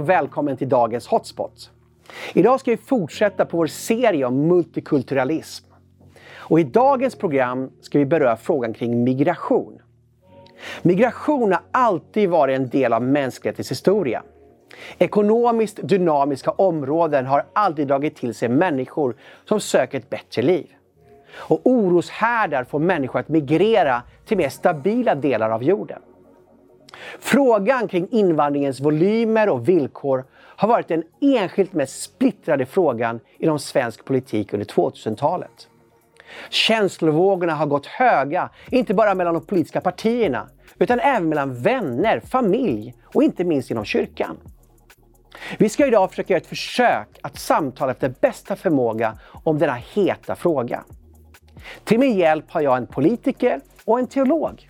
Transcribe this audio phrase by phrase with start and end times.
[0.00, 1.70] Och välkommen till dagens Hotspot.
[2.32, 5.66] Idag ska vi fortsätta på vår serie om multikulturalism.
[6.36, 9.82] Och I dagens program ska vi beröra frågan kring migration.
[10.82, 14.22] Migration har alltid varit en del av mänsklighetens historia.
[14.98, 20.66] Ekonomiskt dynamiska områden har alltid dragit till sig människor som söker ett bättre liv.
[21.32, 25.98] Och oroshärdar får människor att migrera till mer stabila delar av jorden.
[27.18, 34.04] Frågan kring invandringens volymer och villkor har varit den enskilt mest splittrade frågan inom svensk
[34.04, 35.68] politik under 2000-talet.
[36.50, 40.48] Känslovågorna har gått höga, inte bara mellan de politiska partierna,
[40.78, 44.36] utan även mellan vänner, familj och inte minst inom kyrkan.
[45.58, 50.34] Vi ska idag försöka göra ett försök att samtala efter bästa förmåga om denna heta
[50.34, 50.84] fråga.
[51.84, 54.69] Till min hjälp har jag en politiker och en teolog.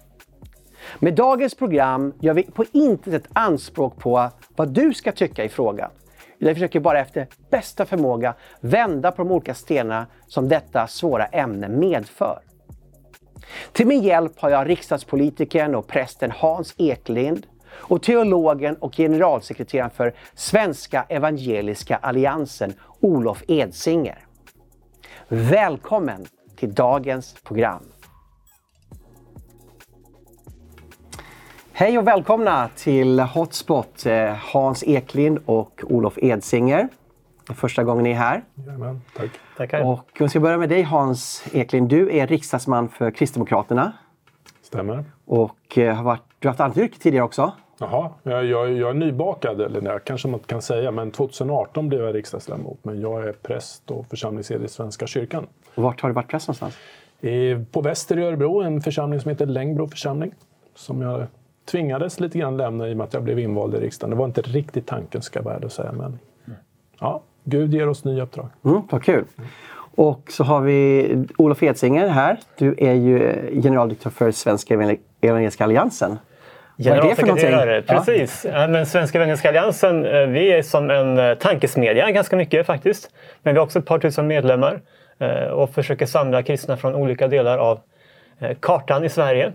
[0.98, 5.48] Med dagens program gör vi på intet sätt anspråk på vad du ska tycka i
[5.48, 5.90] frågan.
[6.38, 11.68] Vi försöker bara efter bästa förmåga vända på de olika stenarna som detta svåra ämne
[11.68, 12.40] medför.
[13.72, 20.14] Till min hjälp har jag riksdagspolitikern och prästen Hans Eklind och teologen och generalsekreteraren för
[20.34, 24.18] Svenska Evangeliska Alliansen, Olof Edsinger.
[25.28, 27.82] Välkommen till dagens program.
[31.80, 36.88] Hej och välkomna till Hotspot, eh, Hans Eklind och Olof Edsinger.
[37.54, 38.44] Första gången ni är här.
[38.54, 39.30] Jajamän, tack.
[39.56, 39.84] Tackar.
[39.84, 41.88] Och jag ska börja med dig Hans Eklind.
[41.88, 43.92] Du är riksdagsman för Kristdemokraterna.
[44.62, 45.04] Stämmer.
[45.24, 47.52] Och eh, har varit, du har haft annat yrke tidigare också.
[47.78, 52.00] Jaha, jag, jag, jag är nybakad, eller det kanske man kan säga, men 2018 blev
[52.00, 52.78] jag riksdagsledamot.
[52.82, 55.46] Men jag är präst och församlingsherde i Svenska kyrkan.
[55.74, 56.78] Och vart har du varit präst någonstans?
[57.70, 60.34] på Väster i Örebro, en församling som heter Längbro församling.
[60.74, 61.26] Som jag
[61.70, 64.10] tvingades lite grann lämna i och med att jag blev invald i riksdagen.
[64.10, 65.92] Det var inte riktigt tanken ska jag vara att säga.
[65.92, 66.18] Men
[67.00, 68.48] ja, Gud ger oss nya uppdrag.
[68.64, 69.24] Mm, vad kul!
[69.94, 72.38] Och så har vi Olof Edsinger här.
[72.58, 74.74] Du är ju generaldirektör för Svenska
[75.20, 76.18] Evangeliska Alliansen.
[76.78, 78.46] Generalsekreterare, precis.
[78.52, 78.66] Ja.
[78.66, 83.10] Men Svenska Evangeliska Alliansen, eh, vi är som en eh, tankesmedja ganska mycket faktiskt.
[83.42, 84.80] Men vi har också ett par tusen medlemmar
[85.18, 87.80] eh, och försöker samla kristna från olika delar av
[88.60, 89.52] kartan i Sverige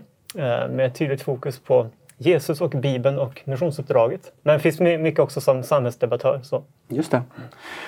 [0.70, 1.86] med ett tydligt fokus på
[2.18, 4.32] Jesus och Bibeln och missionsuppdraget.
[4.42, 6.40] Men det finns mycket också som samhällsdebattör.
[6.42, 6.64] Så.
[6.88, 7.22] Just det.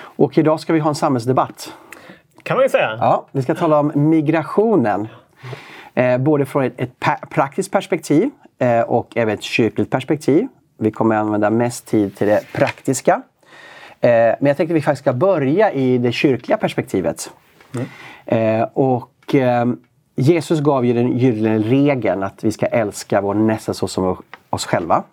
[0.01, 1.73] Och idag ska vi ha en samhällsdebatt.
[2.43, 2.97] Kan man ju säga.
[2.99, 5.07] Ja, vi ska tala om migrationen.
[5.93, 8.29] Eh, både från ett, ett praktiskt perspektiv
[8.59, 10.47] eh, och även ett kyrkligt perspektiv.
[10.77, 13.21] Vi kommer att använda mest tid till det praktiska.
[14.01, 17.31] Eh, men jag tänkte att vi faktiskt ska börja i det kyrkliga perspektivet.
[17.75, 17.87] Mm.
[18.25, 19.65] Eh, och eh,
[20.19, 24.17] Jesus gav ju den gyllene regeln att vi ska älska vår nästa så som
[24.49, 25.03] oss själva.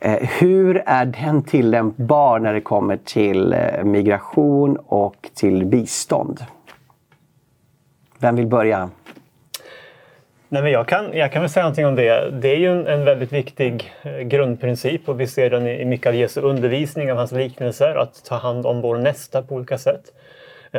[0.00, 6.40] Eh, hur är den tillämpbar när det kommer till eh, migration och till bistånd?
[8.18, 8.90] Vem vill börja?
[10.48, 12.30] Nej, men jag, kan, jag kan väl säga någonting om det.
[12.30, 15.84] Det är ju en, en väldigt viktig eh, grundprincip och vi ser den i, i
[15.84, 19.78] mycket av Jesu undervisning, av hans liknelser, att ta hand om vår nästa på olika
[19.78, 20.02] sätt.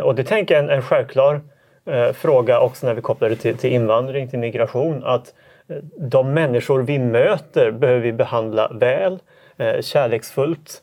[0.04, 1.42] Och det tänker jag är en, en självklar
[1.86, 5.04] eh, fråga också när vi kopplar det till, till invandring, till migration.
[5.04, 5.34] Att
[5.68, 9.20] eh, de människor vi möter behöver vi behandla väl,
[9.58, 10.82] eh, kärleksfullt.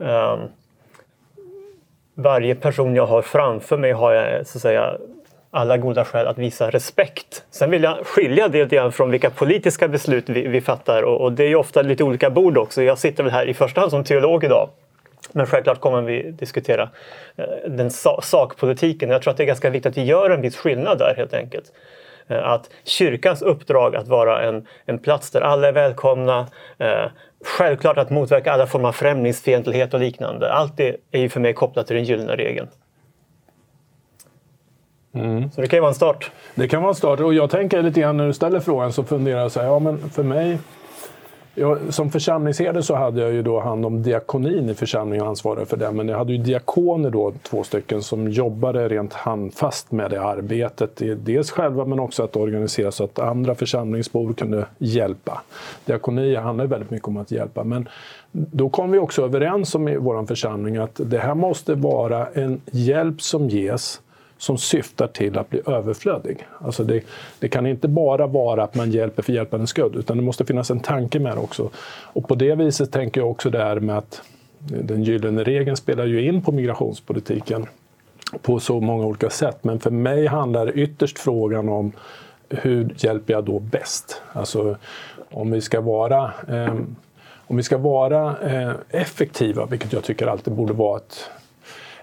[0.00, 0.38] Eh,
[2.14, 4.96] varje person jag har framför mig har jag eh, så att säga
[5.50, 7.44] alla goda skäl att visa respekt.
[7.50, 11.32] Sen vill jag skilja det lite från vilka politiska beslut vi, vi fattar och, och,
[11.32, 12.82] det är ju ofta lite olika bord också.
[12.82, 14.68] Jag sitter väl här i första hand som teolog idag
[15.32, 16.90] men självklart kommer vi diskutera
[17.36, 17.90] eh, den
[18.22, 19.10] sakpolitiken.
[19.10, 21.34] Jag tror att det är ganska viktigt att vi gör en viss skillnad där helt
[21.34, 21.72] enkelt.
[22.28, 26.46] Eh, att kyrkans uppdrag att vara en, en plats där alla är välkomna,
[26.78, 27.04] eh,
[27.44, 30.52] självklart att motverka alla former av främlingsfientlighet och liknande.
[30.52, 32.68] Allt det är ju för mig kopplat till den gyllene regeln.
[35.14, 35.50] Mm.
[35.50, 36.30] Så det kan ju vara en start.
[36.54, 39.04] Det kan vara en start och jag tänker lite grann när du ställer frågan så
[39.04, 40.58] funderar jag så här, ja men för mig
[41.58, 45.66] jag, som församlingsherde så hade jag ju då hand om diakonin i församlingen och ansvarade
[45.66, 45.92] för det.
[45.92, 51.02] Men jag hade ju diakoner då, två stycken, som jobbade rent handfast med det arbetet.
[51.16, 55.42] Dels själva men också att organisera så att andra församlingsbor kunde hjälpa.
[55.84, 57.64] Diakoni handlar väldigt mycket om att hjälpa.
[57.64, 57.88] Men
[58.32, 62.60] då kom vi också överens om i vår församling att det här måste vara en
[62.70, 64.00] hjälp som ges
[64.38, 66.46] som syftar till att bli överflödig.
[66.58, 67.02] Alltså det,
[67.38, 70.70] det, kan inte bara vara att man hjälper för hjälpandets skull, utan det måste finnas
[70.70, 71.70] en tanke med det också.
[72.02, 74.22] Och på det viset tänker jag också det här med att
[74.58, 77.66] den gyllene regeln spelar ju in på migrationspolitiken
[78.42, 79.58] på så många olika sätt.
[79.64, 81.92] Men för mig handlar ytterst frågan om
[82.48, 84.22] hur hjälper jag då bäst?
[84.32, 84.76] Alltså
[85.30, 86.74] om vi ska vara eh,
[87.48, 91.30] om vi ska vara eh, effektiva, vilket jag tycker alltid borde vara ett,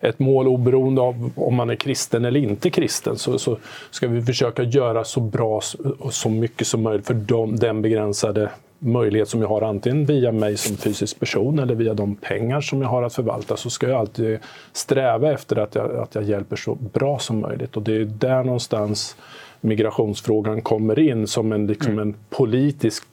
[0.10, 3.58] ett mål oberoende av om man är kristen eller inte kristen, så, så
[3.92, 5.62] ska vi försöka göra så bra
[6.00, 8.50] och så mycket som möjligt för de, den begränsade
[8.80, 12.82] möjlighet som jag har antingen via mig som fysisk person eller via de pengar som
[12.82, 14.40] jag har att förvalta så ska jag alltid
[14.74, 17.78] sträva efter att jag, att jag hjälper så bra som möjligt.
[17.78, 19.16] Och det är där någonstans
[19.62, 22.08] migrationsfrågan kommer in som en, liksom mm.
[22.08, 23.04] en politisk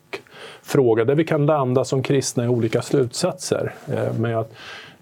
[0.63, 3.75] fråga där vi kan landa som kristna i olika slutsatser.
[3.89, 4.53] Eh, men att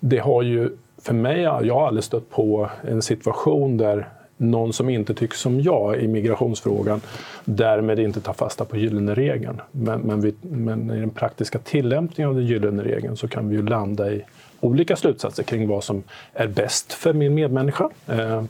[0.01, 0.71] det har ju,
[1.03, 4.09] för mig, jag har aldrig stött på en situation där
[4.41, 7.01] någon som inte tycker som jag i migrationsfrågan
[7.45, 9.61] därmed inte tar fasta på gyllene regeln.
[9.71, 13.57] Men, men, vi, men, i den praktiska tillämpningen av den gyllene regeln så kan vi
[13.57, 14.23] ju landa i
[14.61, 16.03] olika slutsatser kring vad som
[16.33, 17.91] är bäst för min medmänniska.
[18.07, 18.45] Eh, eh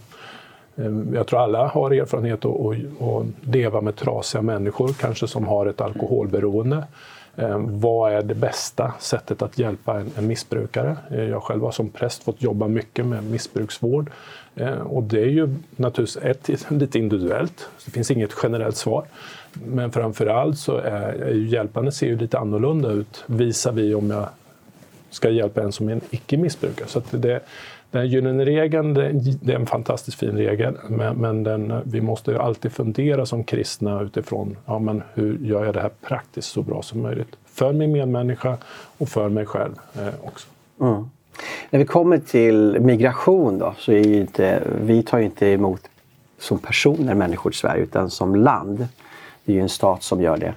[1.14, 6.84] jag tror alla har erfarenhet att leva med trasiga människor, kanske som har ett alkoholberoende.
[7.36, 10.96] Ehm, vad är det bästa sättet att hjälpa en, missbrukare?
[11.10, 14.10] Eh, jag själv har som präst fått jobba mycket med missbruksvård
[14.54, 19.04] eh, och det är ju naturligtvis ett, lite individuellt, det finns inget generellt svar.
[19.52, 24.10] Men framförallt så är, är ju hjälpande ser ju lite annorlunda ut visar vi om
[24.10, 24.28] jag
[25.10, 26.88] ska hjälpa en som är en icke-missbrukare.
[26.88, 27.40] Så det,
[27.90, 32.72] den gyllene regeln det, är en fantastiskt fin regel, men, men den, vi måste alltid
[32.72, 37.02] fundera som kristna utifrån ja, men hur gör jag det här praktiskt så bra som
[37.02, 37.36] möjligt.
[37.46, 38.56] För min medmänniska
[38.98, 40.48] och för mig själv eh, också.
[40.80, 41.10] Mm.
[41.70, 45.80] När vi kommer till migration då, så är inte, vi tar ju inte emot
[46.38, 48.88] som personer människor i Sverige utan som land.
[49.44, 50.54] Det är ju en stat som gör det.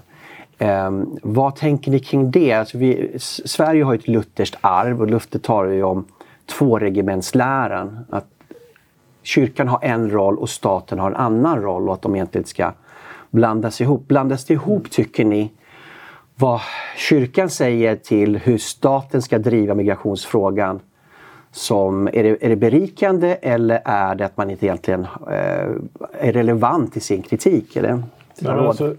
[0.60, 2.54] Um, vad tänker ni kring det?
[2.54, 6.06] Alltså vi, Sverige har ett lutherskt arv och Luther talar ju om
[6.46, 8.06] tvåregementsläran.
[8.10, 8.28] Att
[9.22, 12.72] kyrkan har en roll och staten har en annan roll och att de egentligen ska
[13.30, 14.08] blandas ihop.
[14.08, 15.52] Blandas det ihop tycker ni
[16.36, 16.62] vad
[16.98, 20.80] kyrkan säger till hur staten ska driva migrationsfrågan
[21.52, 25.70] som, är, det, är det berikande eller är det att man inte egentligen eh,
[26.20, 27.76] är relevant i sin kritik?
[27.76, 28.04] Eller?
[28.46, 28.96] Alltså,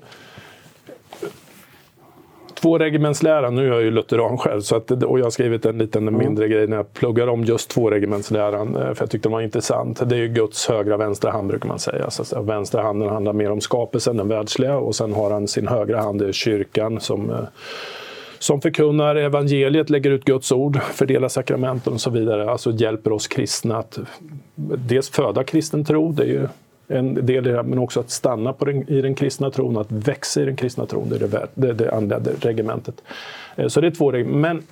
[2.64, 6.08] tvåregementsläran, nu är jag ju lutheran själv så att, och jag har skrivit en liten
[6.08, 6.18] mm.
[6.18, 10.08] mindre grej när jag pluggar om just tvåregementsläran eh, för jag tyckte den var intressant.
[10.08, 12.10] Det är ju Guds högra vänstra hand brukar man säga.
[12.10, 16.02] Så vänstra handen handlar mer om skapelsen, den världsliga och sen har han sin högra
[16.02, 17.36] hand, det är kyrkan som eh,
[18.38, 22.50] som förkunnar evangeliet, lägger ut Guds ord, fördelar sakramenten och så vidare.
[22.50, 23.98] Alltså hjälper oss kristna att
[24.88, 26.48] dels föda kristen tro, det är ju
[26.88, 29.92] en del i det, men också att stanna på den, i den kristna tron, att
[29.92, 33.02] växa i den kristna tron, det är det, det, det andra regementet.
[33.56, 34.40] Eh, så det är två regementen.
[34.40, 34.62] Men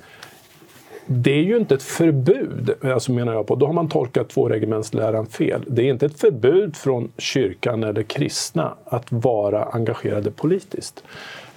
[1.06, 3.54] det är ju inte ett förbud, alltså menar jag på.
[3.54, 5.64] Då har man tolkat tvåregementsläran fel.
[5.66, 11.04] Det är inte ett förbud från kyrkan eller kristna att vara engagerade politiskt.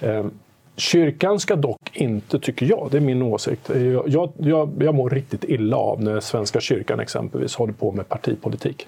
[0.00, 0.26] Eh,
[0.76, 3.70] Kyrkan ska dock inte, tycker jag, det är min åsikt,
[4.06, 8.86] jag, jag, jag mår riktigt illa av när Svenska kyrkan exempelvis håller på med partipolitik.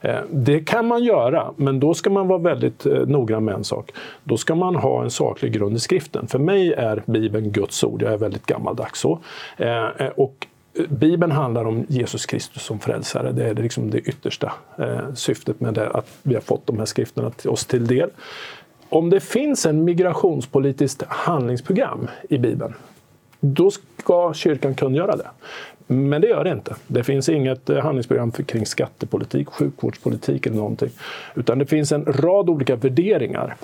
[0.00, 3.64] Eh, det kan man göra, men då ska man vara väldigt eh, noggrann med en
[3.64, 3.92] sak.
[4.24, 6.26] Då ska man ha en saklig grund i skriften.
[6.26, 9.18] För mig är Bibeln Guds ord, jag är väldigt gammaldags så.
[9.56, 10.46] Eh, och
[10.88, 13.32] Bibeln handlar om Jesus Kristus som frälsare.
[13.32, 14.52] Det är liksom det yttersta
[15.14, 18.10] syftet med det, att vi har fått de här skrifterna till oss till del
[18.88, 22.74] om det finns en migrationspolitiskt handlingsprogram i Bibeln,
[23.40, 25.28] då ska kyrkan kunna göra det.
[25.86, 26.76] Men det gör det inte.
[26.86, 30.90] Det finns inget eh, handlingsprogram för, kring skattepolitik, sjukvårdspolitik eller någonting.
[31.34, 33.56] Utan det finns en rad olika värderingar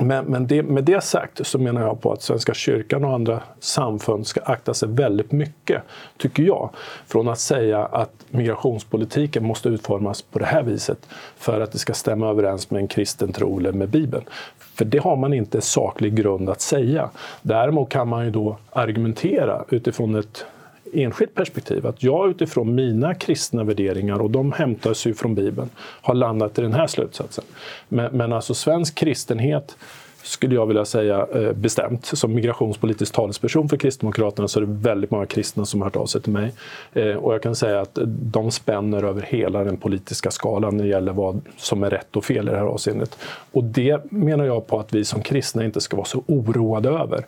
[0.00, 3.42] men, men det, med det sagt så menar jag på att Svenska kyrkan och andra
[3.60, 5.82] samfund ska akta sig väldigt mycket,
[6.16, 6.70] tycker jag,
[7.06, 10.98] från att säga att migrationspolitiken måste utformas på det här viset
[11.36, 14.24] för att det ska stämma överens med en kristen tro eller med Bibeln.
[14.58, 17.10] För det har man inte saklig grund att säga.
[17.42, 20.44] Däremot kan man ju då argumentera utifrån ett
[20.92, 21.86] enskilt perspektiv.
[21.86, 26.62] Att jag utifrån mina kristna värderingar, och de hämtas ju från Bibeln, har landat i
[26.62, 27.44] den här slutsatsen.
[27.88, 29.76] Men, men alltså svensk kristenhet
[30.22, 32.04] skulle jag vilja säga eh, bestämt.
[32.04, 36.06] Som migrationspolitisk talesperson för Kristdemokraterna så är det väldigt många kristna som har hört av
[36.06, 36.52] sig till mig.
[36.92, 40.90] Eh, och jag kan säga att de spänner över hela den politiska skalan när det
[40.90, 43.18] gäller vad som är rätt och fel i det här avseendet.
[43.52, 47.24] Och det menar jag på att vi som kristna inte ska vara så oroade över.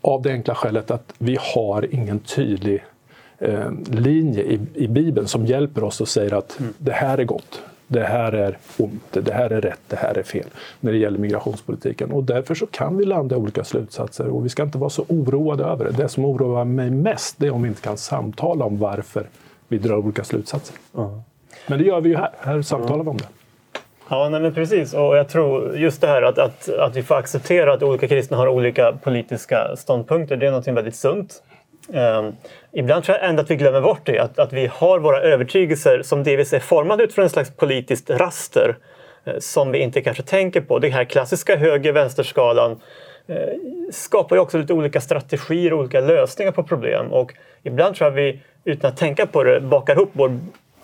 [0.00, 2.84] Av det enkla skälet att vi har ingen tydlig
[3.90, 6.72] linje i, i Bibeln som hjälper oss och säger att mm.
[6.78, 10.22] det här är gott, det här är ont, det här är rätt, det här är
[10.22, 10.46] fel
[10.80, 12.12] när det gäller migrationspolitiken.
[12.12, 15.04] Och därför så kan vi landa i olika slutsatser och vi ska inte vara så
[15.08, 15.90] oroade över det.
[15.90, 19.26] Det som oroar mig mest det är om vi inte kan samtala om varför
[19.68, 20.76] vi drar olika slutsatser.
[20.96, 21.20] Mm.
[21.66, 22.30] Men det gör vi ju här.
[22.38, 23.28] Här samtalar vi om det.
[24.08, 24.94] Ja, nej, men precis.
[24.94, 28.36] Och jag tror just det här att, att, att vi får acceptera att olika kristna
[28.36, 31.42] har olika politiska ståndpunkter, det är något väldigt sunt.
[31.88, 32.36] Um,
[32.72, 36.02] ibland tror jag ändå att vi glömmer bort det, att, att vi har våra övertygelser
[36.02, 38.76] som delvis är formade utifrån en slags politiskt raster
[39.24, 40.78] eh, som vi inte kanske tänker på.
[40.78, 42.80] Den här klassiska höger-vänsterskalan
[43.26, 43.36] eh,
[43.90, 47.12] skapar ju också lite olika strategier och olika lösningar på problem.
[47.12, 50.38] Och ibland tror jag vi, utan att tänka på det, bakar ihop vår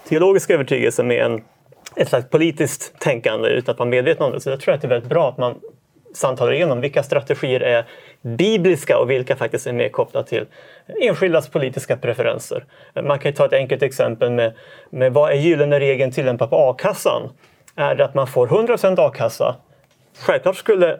[0.09, 1.43] teologiska övertygelse med en,
[1.97, 4.41] ett slags politiskt tänkande utan att vara medveten om det.
[4.41, 5.61] Så jag tror att det är väldigt bra att man
[6.19, 7.85] samtalar igenom vilka strategier är
[8.23, 10.47] bibliska och vilka faktiskt är mer kopplade till
[11.01, 12.65] enskildas politiska preferenser.
[13.03, 14.53] Man kan ta ett enkelt exempel med,
[14.91, 17.23] med vad är gyllene regeln tillämpad på a-kassan?
[17.77, 19.57] Är det att man får 100% a-kassa?
[20.19, 20.99] Självklart skulle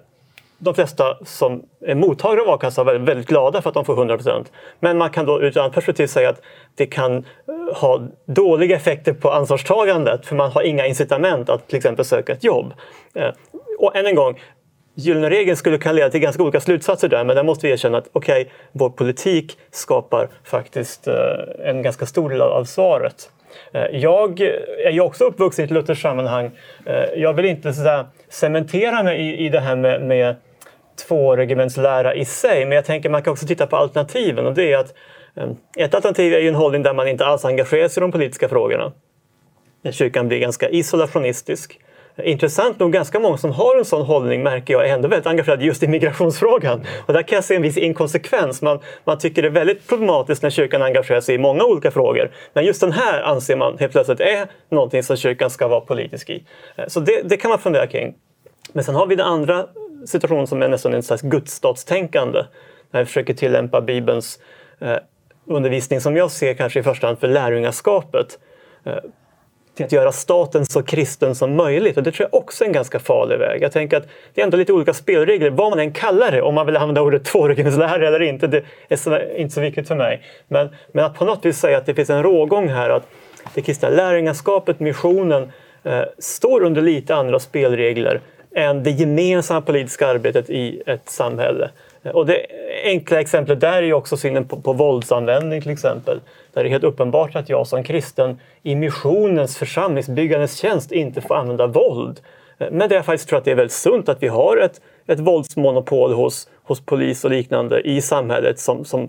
[0.59, 4.47] de flesta som är mottagare av a-kassa vara väldigt glada för att de får 100%
[4.81, 6.43] Men man kan då ur ett annat perspektiv säga att
[6.75, 11.77] det kan eh, ha dåliga effekter på ansvarstagandet för man har inga incitament att till
[11.77, 12.73] exempel söka ett jobb.
[13.15, 13.31] Eh,
[13.79, 14.41] och än en gång,
[14.99, 17.99] gyllene regeln skulle kunna leda till ganska olika slutsatser där men där måste vi erkänna
[17.99, 21.15] att okej, okay, vår politik skapar faktiskt eh,
[21.65, 23.31] en ganska stor del av svaret.
[23.73, 24.41] Eh, jag
[24.85, 26.51] är ju också uppvuxen i ett lutherskt sammanhang.
[26.87, 30.37] Eh, jag vill inte så där, cementera mig i, det här med, med
[31.09, 34.79] tvåregementslära i sig, men jag tänker man kan också titta på alternativen och det är
[34.79, 34.95] att
[35.77, 38.49] ett alternativ är ju en hållning där man inte alls engagerar sig i de politiska
[38.49, 38.93] frågorna.
[39.91, 41.81] Kyrkan blir ganska isolationistisk.
[42.25, 45.65] Intressant nog, ganska många som har en sån hållning märker jag är ändå väldigt engagerade
[45.65, 46.85] just i migrationsfrågan.
[47.07, 48.63] Och där kan jag se en viss inkonsekvens.
[48.63, 52.31] Man, man tycker det är väldigt problematiskt när kyrkan engagerar sig i många olika frågor.
[52.53, 56.31] Men just den här anser man helt plötsligt är någonting som kyrkan ska vara politisk
[56.31, 56.45] i.
[56.77, 58.15] Eh, så det, det kan man fundera kring.
[58.73, 59.67] Men sen har vi den andra
[60.07, 62.45] situationen som är nästan en slags gudsstatstänkande.
[62.91, 64.39] När vi försöker tillämpa Bibelns
[64.81, 64.97] eh,
[65.47, 68.39] undervisning som jag ser kanske i första hand för lärjungaskapet.
[68.85, 68.97] Eh,
[69.79, 71.97] till att göra staten så kristen som möjligt.
[71.97, 73.63] Och det tror jag också är en ganska farlig väg.
[73.63, 76.55] Jag tänker att det är ändå lite olika spelregler, vad man än kallar det, om
[76.55, 80.23] man vill använda ordet tvåregionslära eller inte, det är så, inte så viktigt för mig.
[80.49, 83.03] Men, men att på något vis säga att det finns en rågång här, att
[83.55, 85.53] det kristna lärjungaskapet, missionen,
[85.85, 88.21] eh, står under lite andra spelregler
[88.55, 91.71] än det gemensamma politiska arbetet i ett samhälle.
[92.13, 92.47] Och det
[92.85, 96.21] enkla exemplet där är ju också synen på, på våldsanvändning till exempel.
[96.53, 101.35] Där det är helt uppenbart att jag som kristen i missionens församlingsbyggandes tjänst inte får
[101.35, 102.21] använda våld.
[102.59, 105.21] Men där jag faktiskt tror att det är väldigt sunt att vi har ett, ett
[105.21, 109.09] våldsmonopol hos, hos polis och liknande i samhället som, som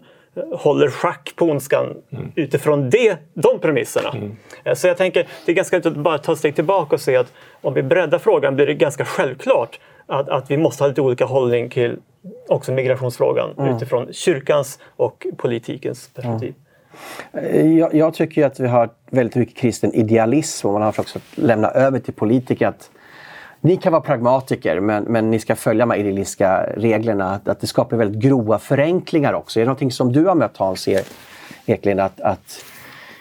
[0.53, 2.31] håller schack på ondskan mm.
[2.35, 4.09] utifrån det, de premisserna.
[4.09, 4.35] Mm.
[4.63, 7.15] Eh, så jag tänker, det är ganska att bara ta ett steg tillbaka och se
[7.15, 11.01] att om vi breddar frågan blir det ganska självklart att, att vi måste ha lite
[11.01, 11.97] olika hållning till
[12.47, 13.75] också migrationsfrågan mm.
[13.75, 16.53] utifrån kyrkans och politikens perspektiv.
[17.77, 21.67] Jag, jag, tycker att vi har väldigt mycket kristen idealism och man har försökt lämna
[21.67, 22.89] över till politiker att
[23.61, 27.35] ni kan vara pragmatiker men, men ni ska följa de här idealistiska reglerna.
[27.35, 29.59] Att, att det skapar väldigt grova förenklingar också.
[29.59, 30.87] Är det någonting som du har mött Hans
[31.65, 31.99] Eklind?
[31.99, 32.65] Att, att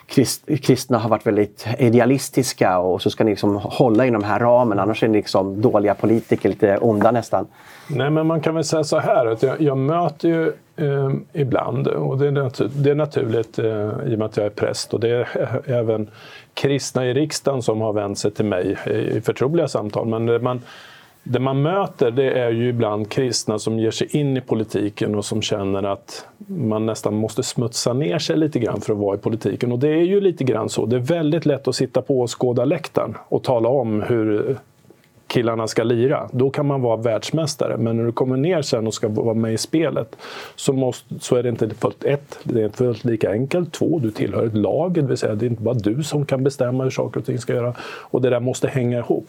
[0.08, 4.38] krist, kristna har varit väldigt idealistiska och så ska ni liksom hålla inom den här
[4.38, 7.46] ramen annars är ni liksom dåliga politiker, lite onda nästan.
[7.88, 11.88] Nej men man kan väl säga så här att jag, jag möter ju eh, ibland
[11.88, 13.66] och det är, natur, det är naturligt eh,
[14.06, 15.28] i och med att jag är präst och det är
[15.66, 16.10] även
[16.54, 18.76] kristna i riksdagen som har vänt sig till mig
[19.16, 20.06] i förtroliga samtal.
[20.06, 20.62] Men man,
[21.22, 25.24] det man möter det är ju ibland kristna som ger sig in i politiken och
[25.24, 29.18] som känner att man nästan måste smutsa ner sig lite grann för att vara i
[29.18, 29.72] politiken.
[29.72, 30.86] Och det är ju lite grann så.
[30.86, 34.56] Det är väldigt lätt att sitta på åskådarläktaren och tala om hur
[35.28, 36.28] killarna ska lira.
[36.32, 37.76] Då kan man vara världsmästare.
[37.76, 40.16] Men när du kommer ner sen och ska vara med i spelet
[40.56, 43.72] så, måste, så är det inte fullt ett, det är inte fullt lika enkelt.
[43.72, 46.44] Två, du tillhör ett lag, det vill säga det är inte bara du som kan
[46.44, 47.74] bestämma hur saker och ting ska göra.
[47.82, 49.26] Och det där måste hänga ihop.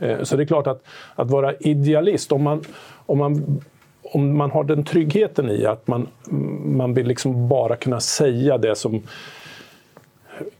[0.00, 0.82] Eh, så det är klart att,
[1.14, 2.64] att vara idealist, om man,
[3.06, 3.60] om man
[4.02, 6.08] om man har den tryggheten i att man,
[6.64, 9.02] man vill liksom bara kunna säga det som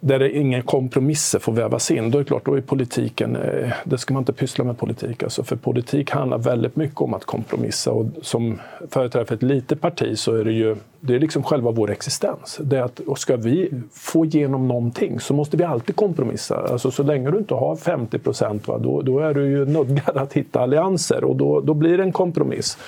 [0.01, 3.73] där det inga kompromisser får vävas in, då är det klart, då är politiken, eh,
[3.85, 5.23] det ska man inte pyssla med politik.
[5.23, 8.61] Alltså, för politik handlar väldigt mycket om att kompromissa och som
[8.91, 12.59] företrädare för ett litet parti så är det ju det är liksom själva vår existens.
[12.63, 16.57] Det är att, och ska vi få igenom någonting så måste vi alltid kompromissa.
[16.57, 20.33] Alltså, så länge du inte har 50 procent, då, då är du ju nödgad att
[20.33, 22.79] hitta allianser och då, då blir det en kompromiss.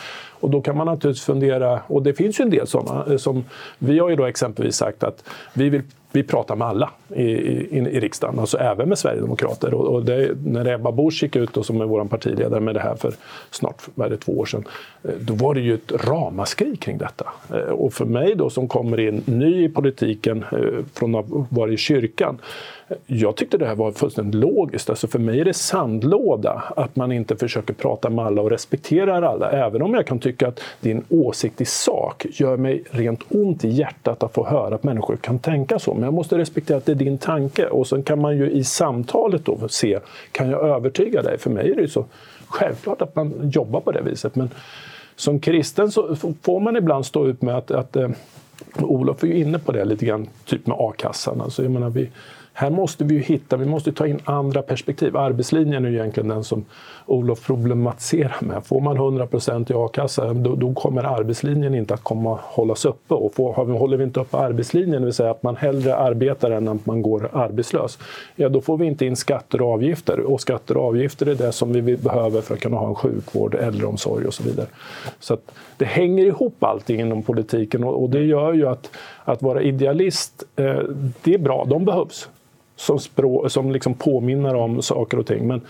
[0.43, 3.45] Och då kan man naturligtvis fundera, och det finns ju en del sådana, eh, som
[3.79, 5.83] vi har ju då exempelvis sagt att vi vill
[6.13, 9.75] vi pratar med alla i, i, i riksdagen, alltså även med Sverigedemokrater.
[9.75, 12.81] Och, och det, när Ebba Busch gick ut och som är vår partiledare med det
[12.81, 13.13] här för
[13.51, 14.65] snart var det, två år sedan,
[15.03, 17.33] eh, då var det ju ett ramaskri kring detta.
[17.55, 21.47] Eh, och för mig då som kommer in ny i politiken eh, från att ha
[21.51, 22.39] varit i kyrkan,
[23.07, 24.91] jag tyckte det här var fullständigt logiskt.
[24.91, 29.23] Alltså för mig är det sandlåda att man inte försöker prata med alla och respekterar
[29.23, 29.51] alla.
[29.51, 33.69] Även om jag kan tycka att din åsikt i sak gör mig rent ont i
[33.69, 35.95] hjärtat att få höra att människor kan tänka så.
[35.95, 37.67] Men jag måste respektera att det är din tanke.
[37.67, 39.99] Och sen kan man ju i samtalet då se,
[40.33, 41.39] kan jag övertyga dig?
[41.39, 42.05] För mig är det ju så
[42.47, 44.37] självklart att man jobbar på det viset.
[44.37, 44.51] Men
[45.17, 48.09] som kristen så får man ibland stå ut med att, att eh,
[48.79, 51.41] Olof är ju inne på det lite grann, typ med a-kassan.
[51.41, 52.11] Alltså, jag menar, vi,
[52.55, 55.17] här måste vi ju hitta, vi måste ta in andra perspektiv.
[55.17, 56.65] Arbetslinjen är ju egentligen den som
[57.07, 58.67] Olof problematiserar med.
[58.67, 63.15] Får man 100% i a-kassa, då, då, kommer arbetslinjen inte att komma hållas uppe.
[63.15, 66.69] Och får, håller vi inte uppe arbetslinjen, det vill säga att man hellre arbetar än
[66.69, 67.99] att man går arbetslös,
[68.37, 70.21] ja då får vi inte in skatter och avgifter.
[70.21, 73.55] Och skatter och avgifter är det som vi behöver för att kunna ha en sjukvård,
[73.55, 74.67] äldreomsorg och så vidare.
[75.21, 75.37] Så
[75.77, 78.91] det hänger ihop allting inom politiken och, och det gör ju att,
[79.25, 80.81] att vara idealist, eh,
[81.23, 82.29] det är bra, de behövs
[82.77, 85.47] som, språ, som liksom påminner om saker och ting.
[85.47, 85.61] Men,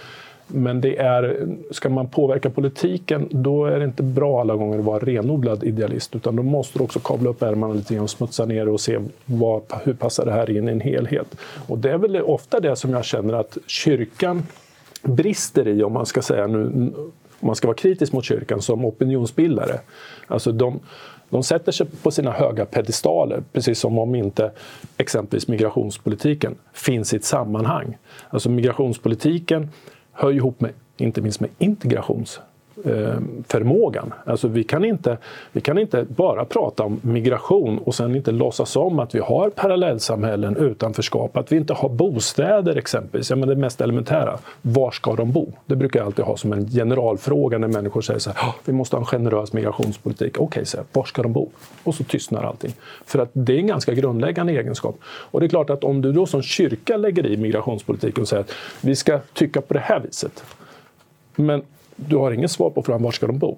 [0.46, 4.84] men det är, ska man påverka politiken, då är det inte bra alla gånger att
[4.84, 6.16] vara renodlad idealist.
[6.16, 8.98] Utan då måste du också kavla upp ärmarna lite grann och smutsa ner och se
[9.24, 11.36] vad, hur passar det här in i en helhet.
[11.68, 14.42] Och det är väl ofta det som jag känner att kyrkan
[15.02, 16.92] brister i, om man ska säga nu,
[17.40, 19.80] om man ska vara kritisk mot kyrkan som opinionsbildare.
[20.26, 20.80] Alltså de,
[21.32, 24.50] de sätter sig på sina höga pedestaler, precis som om inte
[24.96, 27.96] exempelvis migrationspolitiken finns i ett sammanhang.
[28.30, 29.70] Alltså migrationspolitiken
[30.12, 32.40] hör ihop med, inte minst med integrations
[32.84, 34.12] Eh, förmågan.
[34.24, 35.18] Alltså vi, kan inte,
[35.52, 39.50] vi kan inte bara prata om migration och sen inte låtsas om att vi har
[39.50, 43.30] parallellsamhällen, utanförskap, att vi inte har bostäder exempelvis.
[43.30, 45.52] Ja, men det mest elementära, var ska de bo?
[45.66, 48.72] Det brukar jag alltid ha som en generalfråga när människor säger så här, ah, vi
[48.72, 50.36] måste ha en generös migrationspolitik.
[50.36, 51.50] Okej, okay, så var ska de bo?
[51.84, 52.72] Och så tystnar allting.
[53.06, 54.96] För att det är en ganska grundläggande egenskap.
[55.04, 58.42] Och det är klart att om du då som kyrka lägger i migrationspolitiken och säger
[58.42, 60.44] att vi ska tycka på det här viset.
[61.36, 61.62] Men
[61.96, 63.56] du har inget svar på frågan var ska de bo?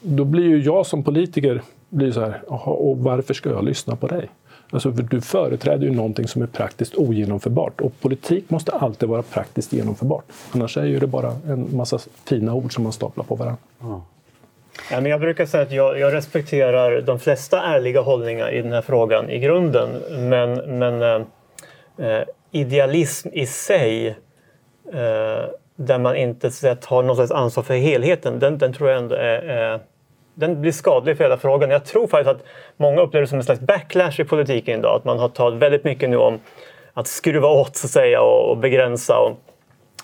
[0.00, 4.06] Då blir ju jag som politiker blir så här, och varför ska jag lyssna på
[4.06, 4.28] dig?
[4.72, 9.22] Alltså, för du företräder ju någonting som är praktiskt ogenomförbart och politik måste alltid vara
[9.22, 10.24] praktiskt genomförbart.
[10.50, 13.62] Annars är ju det bara en massa fina ord som man staplar på varandra.
[13.82, 14.00] Mm.
[14.90, 18.72] Ja, men jag brukar säga att jag, jag, respekterar de flesta ärliga hållningar i den
[18.72, 19.90] här frågan i grunden.
[20.28, 21.26] Men, men eh,
[22.06, 24.08] eh idealism i sig
[24.92, 25.44] eh,
[25.86, 28.98] där man inte så att, tar något slags ansvar för helheten, den, den tror jag
[28.98, 29.80] ändå är, eh,
[30.34, 31.70] den blir skadlig för hela frågan.
[31.70, 32.44] Jag tror faktiskt att
[32.76, 34.96] många upplever det som en slags backlash i politiken idag.
[34.96, 36.40] Att man har talat väldigt mycket nu om
[36.94, 39.18] att skruva åt så att säga och, och begränsa.
[39.18, 39.38] Och,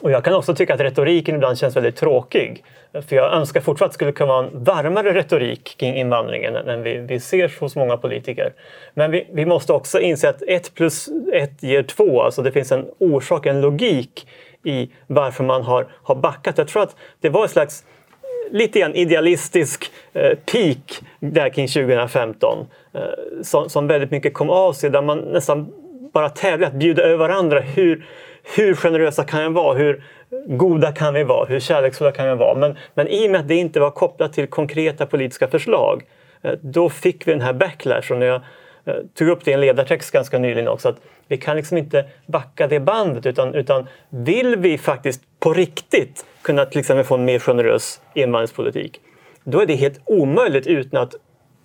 [0.01, 2.65] och jag kan också tycka att retoriken ibland känns väldigt tråkig.
[3.09, 6.83] För jag önskar fortfarande att det skulle kunna vara en varmare retorik kring invandringen än
[6.83, 8.53] vi, vi ser hos många politiker.
[8.95, 12.23] Men vi, vi måste också inse att ett plus ett ger två.
[12.23, 14.27] Alltså det finns en orsak, en logik
[14.65, 16.59] i varför man har, har backat.
[16.59, 17.85] Jag tror att det var ett slags
[18.23, 23.01] eh, lite grann idealistisk eh, peak där kring 2015 eh,
[23.43, 25.73] som, som väldigt mycket kom av sig där man nästan
[26.13, 27.61] bara tävlade att bjuda över varandra.
[27.61, 28.07] Hur,
[28.55, 29.75] hur generösa kan vi vara?
[29.75, 30.05] Hur
[30.47, 31.47] goda kan vi vara?
[31.47, 32.55] Hur kärleksfulla kan vi vara?
[32.55, 36.03] Men, men i och med att det inte var kopplat till konkreta politiska förslag
[36.43, 38.23] eh, då fick vi den här backlashen.
[38.23, 38.41] Jag
[38.85, 42.05] eh, tog upp det i en ledartext ganska nyligen också att vi kan liksom inte
[42.27, 47.25] backa det bandet utan, utan vill vi faktiskt på riktigt kunna till exempel få en
[47.25, 49.01] mer generös invandringspolitik
[49.47, 51.15] då är det helt omöjligt utan att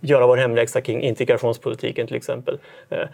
[0.02, 2.60] göra vår hemläxa kring integrationspolitiken till exempel.
[2.90, 3.08] Eh,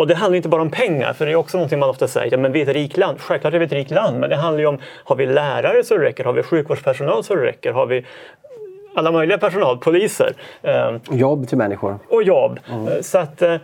[0.00, 2.08] Eh, och det handlar inte bara om pengar, för det är också någonting man ofta
[2.08, 2.32] säger.
[2.32, 3.20] Ja, men vi är ett rikt land.
[3.20, 5.96] Självklart är vi ett rikt land, men det handlar ju om har vi lärare så
[5.96, 6.24] det räcker?
[6.24, 7.72] Har vi sjukvårdspersonal så det räcker?
[7.72, 8.04] Har vi
[8.94, 10.32] alla möjliga personal, poliser?
[10.62, 11.98] Eh, jobb till människor.
[12.08, 12.60] Och jobb.
[12.70, 13.02] Mm.
[13.02, 13.56] Så att eh,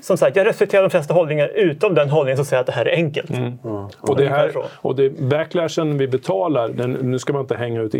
[0.00, 2.88] som sagt, jag respekterar de flesta hållningar utom den hållningen som säger att det här
[2.88, 3.30] är enkelt.
[3.30, 3.58] Mm.
[3.64, 3.84] Mm.
[4.00, 7.94] Och, det här, och det, backlashen vi betalar, den, nu ska man inte hänga ut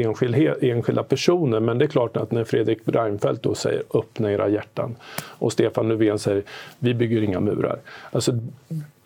[0.62, 4.96] enskilda personer, men det är klart att när Fredrik Reinfeldt då säger öppna era hjärtan
[5.22, 6.42] och Stefan Löfven säger
[6.78, 7.78] vi bygger inga murar.
[8.10, 8.32] Alltså,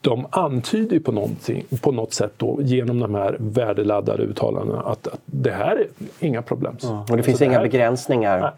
[0.00, 1.30] de antyder på,
[1.80, 5.86] på något sätt då, genom de här värdeladdade uttalandena att, att det här är
[6.26, 6.76] inga problem.
[6.82, 6.98] Mm.
[6.98, 8.52] Och det finns alltså, inga det här, begränsningar.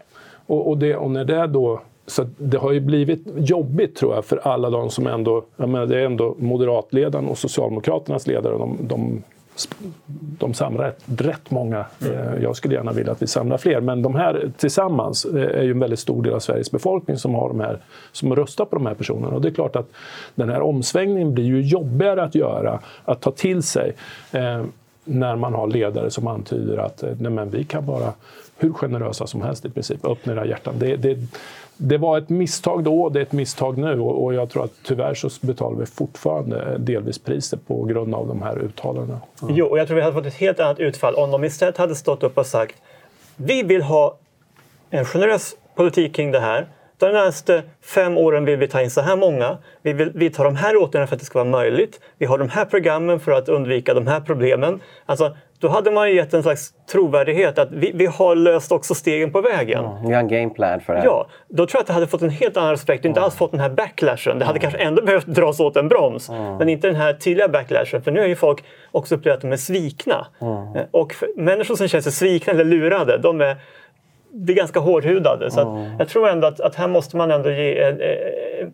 [0.47, 4.25] Och, och, det, och när det då så det har ju blivit jobbigt tror jag
[4.25, 8.77] för alla de som ändå, jag menar, det är ändå moderatledaren och Socialdemokraternas ledare, de,
[8.81, 9.23] de
[10.39, 11.85] de samlar rätt, många.
[12.01, 12.41] Mm.
[12.43, 15.79] Jag skulle gärna vilja att vi samlar fler, men de här tillsammans är ju en
[15.79, 17.79] väldigt stor del av Sveriges befolkning som, har de här,
[18.11, 19.35] som röstar på de här personerna.
[19.35, 19.89] Och det är klart att
[20.35, 23.93] den här omsvängningen blir ju jobbigare att göra, att ta till sig.
[25.09, 28.13] När man har ledare som antyder att eh, nej men vi kan vara
[28.57, 30.75] hur generösa som helst i princip, öppna era hjärtan.
[30.77, 31.17] Det, det,
[31.77, 34.73] det var ett misstag då, det är ett misstag nu och, och, jag tror att
[34.83, 39.19] tyvärr så betalar vi fortfarande eh, delvis priset på grund av de här uttalandena.
[39.41, 39.55] Mm.
[39.55, 41.95] Jo, och jag tror vi hade fått ett helt annat utfall om de istället hade
[41.95, 42.75] stått upp och sagt
[43.35, 44.17] vi vill ha
[44.89, 46.67] en generös politik kring det här.
[46.99, 49.57] De närmaste fem åren vill vi ta in så här många.
[49.81, 51.99] Vi vill vidta de här åtgärderna för att det ska vara möjligt.
[52.17, 54.81] Vi har de här programmen för att undvika de här problemen.
[55.05, 58.95] Alltså, då hade man ju gett en slags trovärdighet att vi, vi har löst också
[58.95, 59.85] stegen på vägen.
[59.85, 61.01] Mm, vi har en gameplan för det.
[61.05, 63.35] Ja, då tror jag att det hade fått en helt annan respekt och inte alls
[63.35, 64.39] fått den här backlashen.
[64.39, 68.01] Det hade kanske ändå behövt dras åt en broms, men inte den här tydliga backlashen.
[68.01, 70.27] För nu har ju folk också upplevt att de är svikna.
[70.91, 73.57] Och människor som känner sig svikna eller lurade, de är
[74.31, 75.51] blir ganska hårdhudade.
[75.51, 75.97] Så mm.
[75.99, 78.67] jag tror ändå att, att, här måste man ändå ge eh, eh,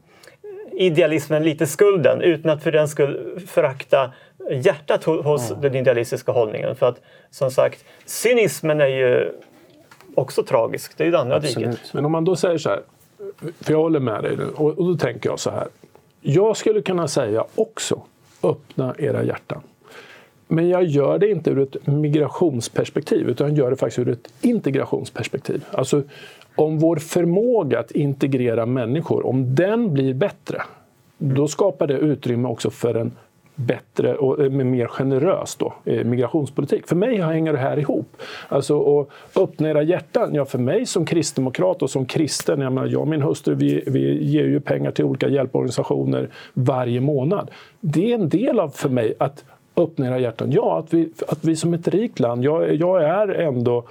[0.72, 4.12] idealismen lite skulden utan att för den skull förakta
[4.52, 5.62] hjärtat hos mm.
[5.62, 6.76] den idealistiska hållningen.
[6.76, 9.32] För att som sagt, cynismen är ju
[10.16, 10.98] också tragisk.
[10.98, 11.72] Det är ju det andra Absolut.
[11.72, 11.94] diket.
[11.94, 12.82] Men om man då säger så här,
[13.62, 15.68] för jag håller med dig nu, och, och då tänker jag så här.
[16.22, 18.02] Jag skulle kunna säga också,
[18.44, 19.62] öppna era hjärtan.
[20.54, 24.34] Men jag gör det inte ur ett migrationsperspektiv utan jag gör det faktiskt ur ett
[24.42, 25.66] integrationsperspektiv.
[25.72, 26.04] Alltså
[26.56, 30.62] om vår förmåga att integrera människor, om den blir bättre,
[31.18, 33.12] då skapar det utrymme också för en
[33.56, 36.88] bättre och eh, mer generös då, eh, migrationspolitik.
[36.88, 38.18] För mig hänger det här ihop.
[38.48, 40.34] Alltså, och öppna era hjärtan.
[40.34, 43.84] Ja, för mig som kristdemokrat och som kristen, jag, menar, jag och min hustru vi,
[43.88, 47.52] vi ger ju pengar till olika hjälporganisationer varje månad.
[47.80, 49.44] Det är en del av för mig att
[49.76, 50.52] öppna era hjärtan.
[50.52, 53.84] Ja, att vi, att vi som ett rikt land, jag, jag är ändå...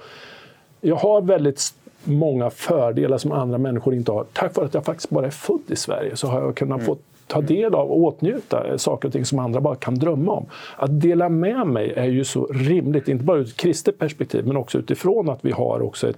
[0.81, 4.25] Jag har väldigt många fördelar som andra människor inte har.
[4.33, 6.85] Tack vare att jag faktiskt bara är född i Sverige så har jag kunnat mm.
[6.85, 10.45] få ta del av och åtnjuta saker och ting som andra bara kan drömma om.
[10.77, 14.57] Att dela med mig är ju så rimligt, inte bara ur ett kristet perspektiv men
[14.57, 16.17] också utifrån att vi har också ett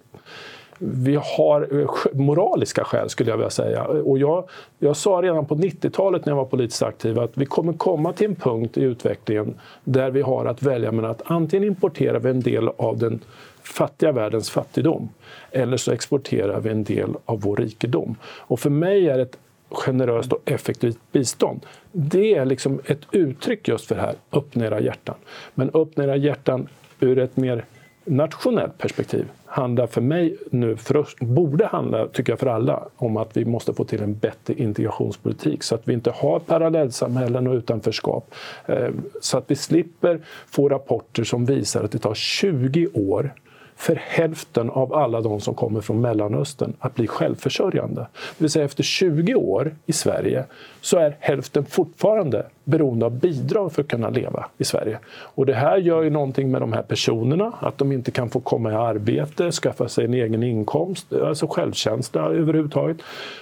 [0.80, 3.84] vi har eh, moraliska skäl skulle jag vilja säga.
[3.84, 7.74] Och jag, jag sa redan på 90-talet när jag var politiskt aktiv att vi kommer
[7.74, 12.20] komma till en punkt i utvecklingen där vi har att välja mellan att antingen importera
[12.20, 13.20] vi en del av den
[13.64, 15.10] fattiga världens fattigdom
[15.52, 18.16] eller så exporterar vi en del av vår rikedom.
[18.24, 19.38] Och för mig är ett
[19.70, 21.66] generöst och effektivt bistånd.
[21.92, 25.16] Det är liksom ett uttryck just för det här, öppna era hjärtan.
[25.54, 26.68] Men öppna era hjärtan
[27.00, 27.66] ur ett mer
[28.06, 33.18] nationellt perspektiv handlar för mig nu, för oss, borde handla, tycker jag för alla, om
[33.18, 37.54] att vi måste få till en bättre integrationspolitik så att vi inte har parallellsamhällen och
[37.54, 38.34] utanförskap.
[38.66, 38.90] Eh,
[39.22, 43.34] så att vi slipper få rapporter som visar att det tar 20 år
[43.76, 48.02] för hälften av alla de som kommer från Mellanöstern att bli självförsörjande.
[48.12, 50.46] Det vill säga efter 20 år i Sverige
[50.82, 55.00] så är hälften fortfarande beroende av bidrag för att kunna leva i Sverige.
[55.08, 58.40] Och det här gör ju någonting med de här personerna, att de inte kan få
[58.40, 62.98] komma i arbete, skaffa sig en egen inkomst, alltså självkänsla överhuvudtaget.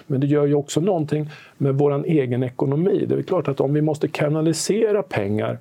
[0.08, 3.06] Men det gör ju också någonting med vår egen ekonomi.
[3.10, 5.58] Det är klart att om vi måste kanalisera pengar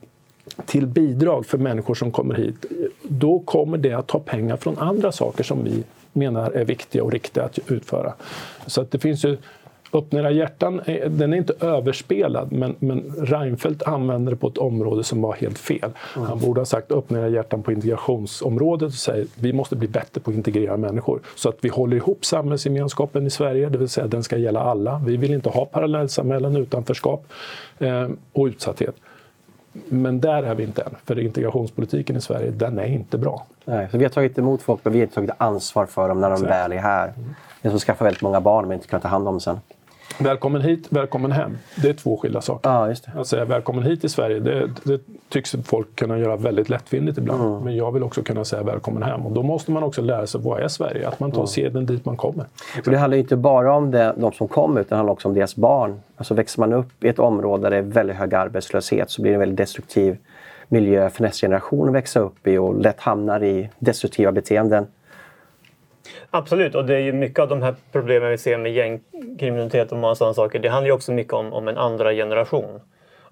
[0.66, 2.64] till bidrag för människor som kommer hit,
[3.02, 7.12] då kommer det att ta pengar från andra saker som vi menar är viktiga och
[7.12, 8.12] riktiga att utföra.
[8.66, 9.36] Så att det finns ju
[9.94, 15.04] Öppna era hjärtan, den är inte överspelad men, men Reinfeldt använder det på ett område
[15.04, 15.90] som var helt fel.
[16.16, 16.28] Mm.
[16.28, 20.20] Han borde ha sagt öppna era hjärtan på integrationsområdet och säga vi måste bli bättre
[20.20, 24.06] på att integrera människor så att vi håller ihop samhällsgemenskapen i Sverige, det vill säga
[24.06, 25.02] den ska gälla alla.
[25.06, 27.26] Vi vill inte ha parallellsamhällen, utanförskap
[27.78, 28.94] eh, och utsatthet.
[29.88, 33.46] Men där är vi inte än, för integrationspolitiken i Sverige den är inte bra.
[33.64, 36.20] Nej, så vi har tagit emot folk men vi har inte tagit ansvar för dem
[36.20, 36.50] när de Exakt.
[36.50, 37.12] väl är här.
[37.62, 39.60] Det är som att skaffa väldigt många barn men inte kunna ta hand om sen.
[40.18, 41.58] Välkommen hit, välkommen hem.
[41.76, 42.70] Det är två skilda saker.
[42.70, 43.20] Ja, just det.
[43.20, 47.42] Att säga välkommen hit till Sverige, det, det tycks folk kunna göra väldigt lättvindigt ibland.
[47.42, 47.64] Mm.
[47.64, 49.26] Men jag vill också kunna säga välkommen hem.
[49.26, 51.08] Och då måste man också lära sig vad är Sverige?
[51.08, 51.46] Att man tar mm.
[51.46, 52.46] seden dit man kommer.
[52.86, 55.34] Och det handlar inte bara om det, de som kommer utan det handlar också om
[55.34, 56.00] deras barn.
[56.16, 59.32] Alltså växer man upp i ett område där det är väldigt hög arbetslöshet så blir
[59.32, 60.16] det en väldigt destruktiv
[60.68, 64.86] miljö för nästa generation att växa upp i och lätt hamnar i destruktiva beteenden.
[66.30, 69.98] Absolut, och det är ju mycket av de här problemen vi ser med gängkriminalitet och
[69.98, 70.58] många sådana saker.
[70.58, 72.80] Det handlar ju också mycket om, om en andra generation.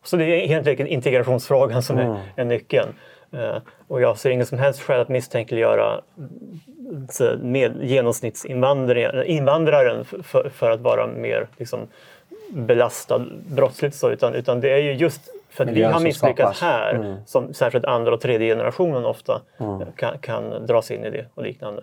[0.03, 2.13] Så det är helt enkelt integrationsfrågan som mm.
[2.13, 2.89] är, är nyckeln.
[3.35, 3.57] Uh,
[3.89, 6.01] och jag ser ingen som helst skäl att misstänkliggöra
[7.41, 11.81] med genomsnittsinvandraren för, för att vara mer liksom,
[12.53, 13.97] belastad brottsligt.
[13.97, 17.17] Så, utan, utan det är ju just För att vi har misslyckats här, mm.
[17.27, 19.93] som särskilt andra och tredje generationen ofta mm.
[19.97, 21.83] kan, kan dras in i det och liknande.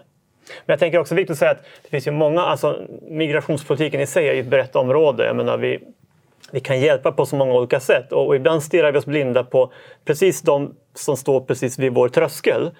[0.65, 4.07] Men jag tänker också viktigt att säga att det finns ju många, alltså migrationspolitiken i
[4.07, 5.25] sig är ju ett brett område.
[5.25, 5.79] Jag menar, vi,
[6.51, 9.43] vi kan hjälpa på så många olika sätt och, och ibland stirrar vi oss blinda
[9.43, 9.71] på
[10.05, 12.71] precis de som står precis vid vår tröskel.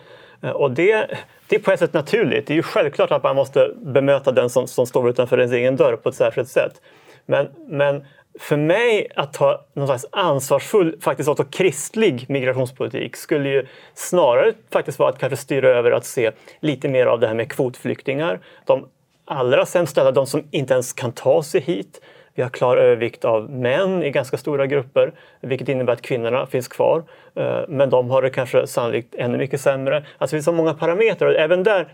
[0.43, 1.07] Eh, och det,
[1.47, 2.47] det är på ett sätt naturligt.
[2.47, 5.75] Det är ju självklart att man måste bemöta den som, som står utanför ens egen
[5.75, 6.81] dörr på ett särskilt sätt.
[7.25, 8.05] Men, men
[8.39, 14.99] för mig att ha någon slags ansvarsfull, faktiskt också kristlig migrationspolitik skulle ju snarare faktiskt
[14.99, 18.39] vara att kanske styra över att se lite mer av det här med kvotflyktingar.
[18.65, 18.87] De
[19.25, 22.01] allra sämst ställda, de som inte ens kan ta sig hit.
[22.35, 26.67] Vi har klar övervikt av män i ganska stora grupper, vilket innebär att kvinnorna finns
[26.67, 27.03] kvar.
[27.35, 29.95] Eh, men de har det kanske sannolikt ännu mycket sämre.
[29.97, 31.33] Alltså det finns så många parametrar.
[31.33, 31.87] Även där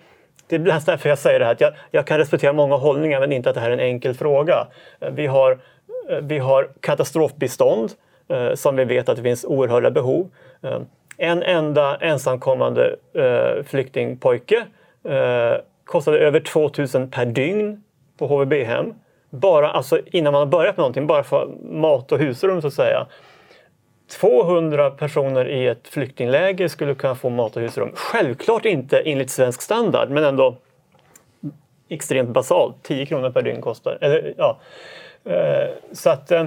[0.47, 3.31] det är därför jag säger det här, att jag, jag, kan respektera många hållningar men
[3.31, 4.67] inte att det här är en enkel fråga.
[4.99, 5.59] Eh, vi har,
[6.09, 7.91] Eh, vi har katastrofbistånd
[8.27, 10.29] eh, som vi vet att det finns oerhörda behov.
[10.61, 10.79] Eh,
[11.17, 12.95] en enda ensamkommande
[13.65, 14.65] flyktingpojke
[15.85, 17.83] kostade över 2000 per dygn
[18.17, 18.93] på HVB-hem.
[19.29, 22.73] Bara alltså innan man har börjat med någonting, bara för mat och husrum så att
[22.73, 23.07] säga.
[24.19, 27.91] 200 personer i ett flyktingläger skulle kunna få mat och husrum.
[27.95, 30.57] Självklart inte enligt svensk standard, men ändå
[31.89, 32.75] extremt basalt.
[32.83, 34.59] 10 kronor per dygn kostar eller, ja.
[35.25, 36.45] Eh, så att eh,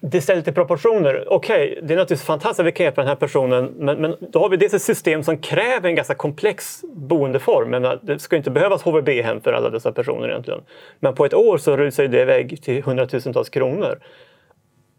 [0.00, 1.24] det ställer till proportioner.
[1.28, 4.16] Okej, okay, det är naturligtvis fantastiskt att vi kan hjälpa den här personen men, men
[4.20, 7.70] då har vi dels ett system som kräver en ganska komplex boendeform.
[7.70, 10.60] Men det ska inte behövas HVB-hem för alla dessa personer egentligen.
[11.00, 13.98] Men på ett år så rusar det iväg till hundratusentals kronor.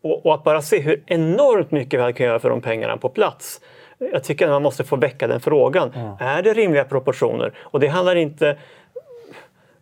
[0.02, 3.10] Och, och, att bara se hur enormt mycket vi kan göra för de pengarna på
[3.10, 3.62] plats.
[3.98, 5.92] Jag tycker att man måste få väcka den frågan.
[5.96, 6.12] Mm.
[6.20, 7.54] Är det rimliga proportioner?
[7.60, 8.58] Och det handlar inte...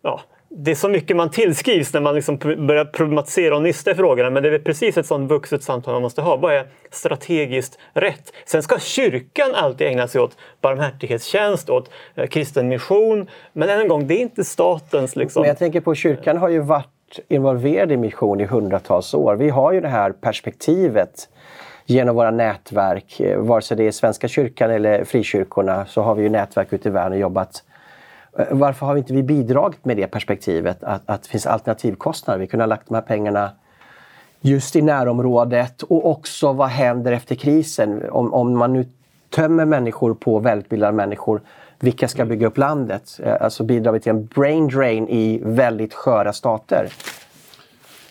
[0.02, 3.94] Ja, det är så mycket man tillskrivs när man liksom börjar problematisera och nysta i
[3.94, 6.36] frågorna men det är precis ett sånt vuxet samtal man måste ha.
[6.36, 8.32] Vad är strategiskt rätt?
[8.46, 13.28] Sen ska kyrkan alltid ägna sig åt barmhärtighetstjänst, åt eh, kristen mission.
[13.52, 15.16] Men än en gång, det är inte statens...
[15.16, 15.40] Liksom...
[15.40, 19.36] Men jag tänker på kyrkan har ju varit involverad i mission i hundratals år.
[19.36, 21.28] Vi har ju det här perspektivet
[21.86, 23.20] genom våra nätverk.
[23.20, 26.88] Eh, vare sig det är Svenska kyrkan eller frikyrkorna så har vi ju nätverk ute
[26.88, 27.62] i världen och jobbat.
[28.38, 32.40] Eh, varför har inte vi bidragit med det perspektivet att, att det finns alternativkostnader?
[32.40, 33.50] Vi kunde ha lagt de här pengarna
[34.40, 38.10] just i närområdet och också vad händer efter krisen?
[38.10, 38.86] Om, om man nu
[39.30, 41.40] tömmer människor på välutbildade människor
[41.80, 43.20] vilka ska bygga upp landet?
[43.22, 46.88] Eh, alltså bidrar vi till en brain drain i väldigt sköra stater?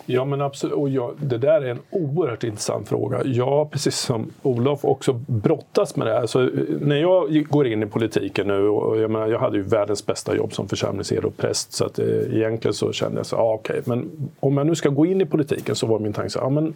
[0.10, 0.76] Ja, men absolut.
[0.76, 3.22] Och jag, det där är en oerhört intressant fråga.
[3.26, 6.14] Jag, precis som Olof, också brottas med det.
[6.14, 6.28] här.
[6.28, 6.50] Så eh,
[6.82, 10.36] när jag går in i politiken nu, och jag, menar, jag hade ju världens bästa
[10.36, 13.80] jobb som församlingsherde och präst, så att, eh, egentligen så kände jag så ah, okej,
[13.80, 13.96] okay.
[13.96, 16.50] men om jag nu ska gå in i politiken så var min tanke så ah,
[16.50, 16.74] men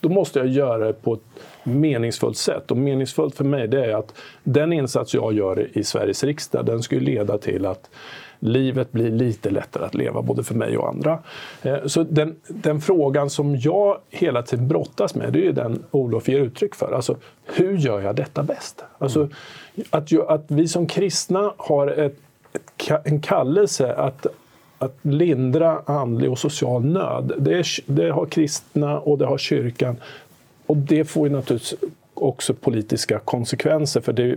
[0.00, 1.20] då måste jag göra det på ett
[1.62, 2.70] meningsfullt sätt.
[2.70, 6.82] Och meningsfullt för mig det är att den insats jag gör i Sveriges riksdag, den
[6.82, 7.90] ska ju leda till att
[8.38, 11.18] livet blir lite lättare att leva, både för mig och andra.
[11.62, 16.28] Eh, så den, den frågan som jag hela tiden brottas med, det är den Olof
[16.28, 16.92] ger uttryck för.
[16.92, 18.84] Alltså, hur gör jag detta bäst?
[18.98, 19.28] Alltså,
[19.90, 22.16] att, att vi som kristna har ett,
[22.52, 24.26] ett, en kallelse att
[24.78, 27.32] att lindra andlig och social nöd.
[27.38, 29.96] Det, är, det har kristna och det har kyrkan.
[30.66, 31.80] Och det får ju naturligtvis
[32.24, 34.00] också politiska konsekvenser.
[34.00, 34.36] För det,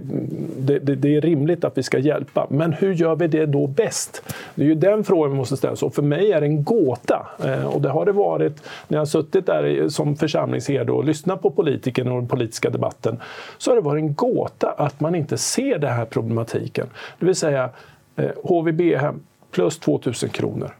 [0.57, 2.47] det, det, är rimligt att vi ska hjälpa.
[2.49, 4.23] Men hur gör vi det då bäst?
[4.55, 5.83] Det är ju den frågan vi måste ställa oss.
[5.83, 7.27] Och för mig är det en gåta.
[7.45, 11.41] Eh, och det har det varit när jag har suttit där som församlingsherde och lyssnat
[11.41, 13.19] på politikerna och den politiska debatten.
[13.57, 16.87] Så har det varit en gåta att man inte ser den här problematiken.
[17.19, 17.69] Det vill säga
[18.15, 19.19] eh, HVB-hem
[19.51, 20.71] plus 2000 kronor.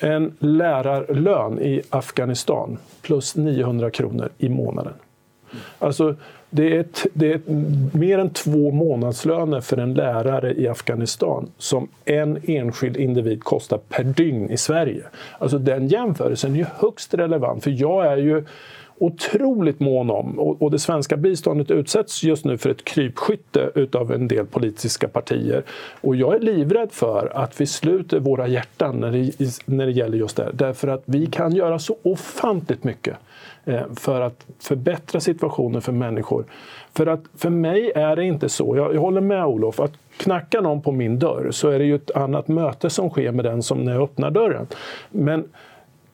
[0.00, 4.92] En lärarlön i Afghanistan plus 900 kronor i månaden.
[5.78, 6.16] Alltså,
[6.50, 7.40] det är, ett, det är
[7.98, 14.04] mer än två månadslöner för en lärare i Afghanistan som en enskild individ kostar per
[14.04, 15.02] dygn i Sverige.
[15.38, 18.44] Alltså den jämförelsen är högst relevant för jag är ju
[19.00, 20.38] otroligt mån om.
[20.38, 25.08] Och, och det svenska biståndet utsätts just nu för ett krypskytte utav en del politiska
[25.08, 25.62] partier.
[26.00, 29.32] Och jag är livrädd för att vi sluter våra hjärtan när det,
[29.66, 30.50] när det gäller just det.
[30.52, 33.16] Därför att vi kan göra så ofantligt mycket
[33.64, 36.44] eh, för att förbättra situationen för människor.
[36.94, 40.62] För att för mig är det inte så, jag, jag håller med Olof, att knackar
[40.62, 43.62] någon på min dörr så är det ju ett annat möte som sker med den
[43.62, 44.66] som när jag öppnar dörren.
[45.10, 45.44] Men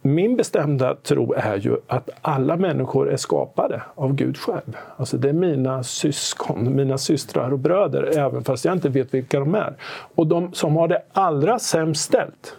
[0.06, 4.76] min bestämda tro är ju att alla människor är skapade av Gud själv.
[4.96, 9.40] Alltså det är mina syskon, mina systrar och bröder, även fast jag inte vet vilka
[9.40, 9.74] de är.
[10.14, 12.56] Och de som har det allra sämst ställt,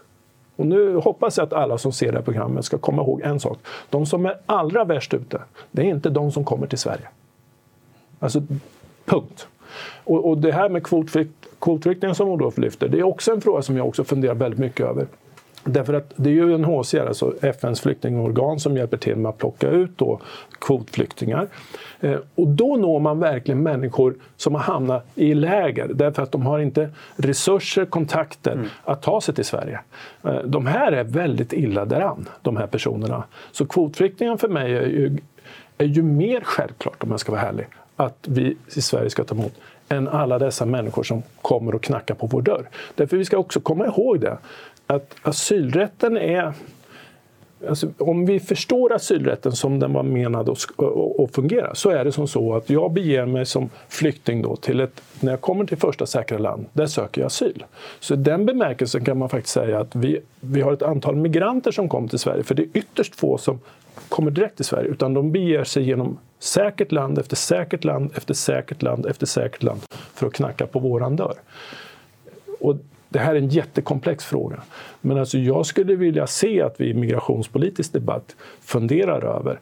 [0.56, 3.40] Och nu hoppas jag att alla som ser det här programmet ska komma ihåg en
[3.40, 3.58] sak.
[3.90, 7.08] De som är allra värst ute, det är inte de som kommer till Sverige.
[8.20, 8.42] Alltså,
[9.06, 9.48] punkt.
[10.04, 10.84] Och, och det här med
[11.60, 14.86] kvotflyktingar som Olof lyfter, det är också en fråga som jag också funderar väldigt mycket
[14.86, 15.08] över.
[15.68, 19.70] Därför att det är ju UNHCR, alltså FNs flyktingorgan, som hjälper till med att plocka
[19.70, 20.20] ut då
[20.60, 21.48] kvotflyktingar.
[22.00, 26.46] Eh, och då når man verkligen människor som har hamnat i läger därför att de
[26.46, 28.68] har inte resurser, kontakter mm.
[28.84, 29.80] att ta sig till Sverige.
[30.24, 33.24] Eh, de här är väldigt illa däran, de här personerna.
[33.52, 35.18] Så kvotflyktingar för mig är ju,
[35.78, 39.36] är ju mer självklart, om jag ska vara ärlig, att vi i Sverige ska ta
[39.36, 39.54] emot
[39.90, 42.70] än alla dessa människor som kommer och knackar på vår dörr.
[42.96, 44.38] Därför vi ska också komma ihåg det,
[44.88, 46.54] att asylrätten är
[47.70, 52.28] Alltså, om vi förstår asylrätten som den var menad att, fungera så är det som
[52.28, 56.06] så att jag beger mig som flykting då till ett, när jag kommer till första
[56.06, 57.66] säkra land, där söker jag asyl.
[58.00, 61.72] Så i den bemärkelsen kan man faktiskt säga att vi, vi har ett antal migranter
[61.72, 63.60] som kommer till Sverige, för det är ytterst få som
[64.10, 68.34] kommer direkt till Sverige, utan de beger sig genom säkert land efter säkert land efter
[68.34, 69.82] säkert land efter säkert land
[70.14, 71.36] för att knacka på våran dörr.
[72.60, 72.76] Och
[73.16, 74.62] det här är en jättekomplex fråga.
[75.02, 79.60] Men alltså jag skulle vilja se att vi i migrationspolitisk debatt funderar över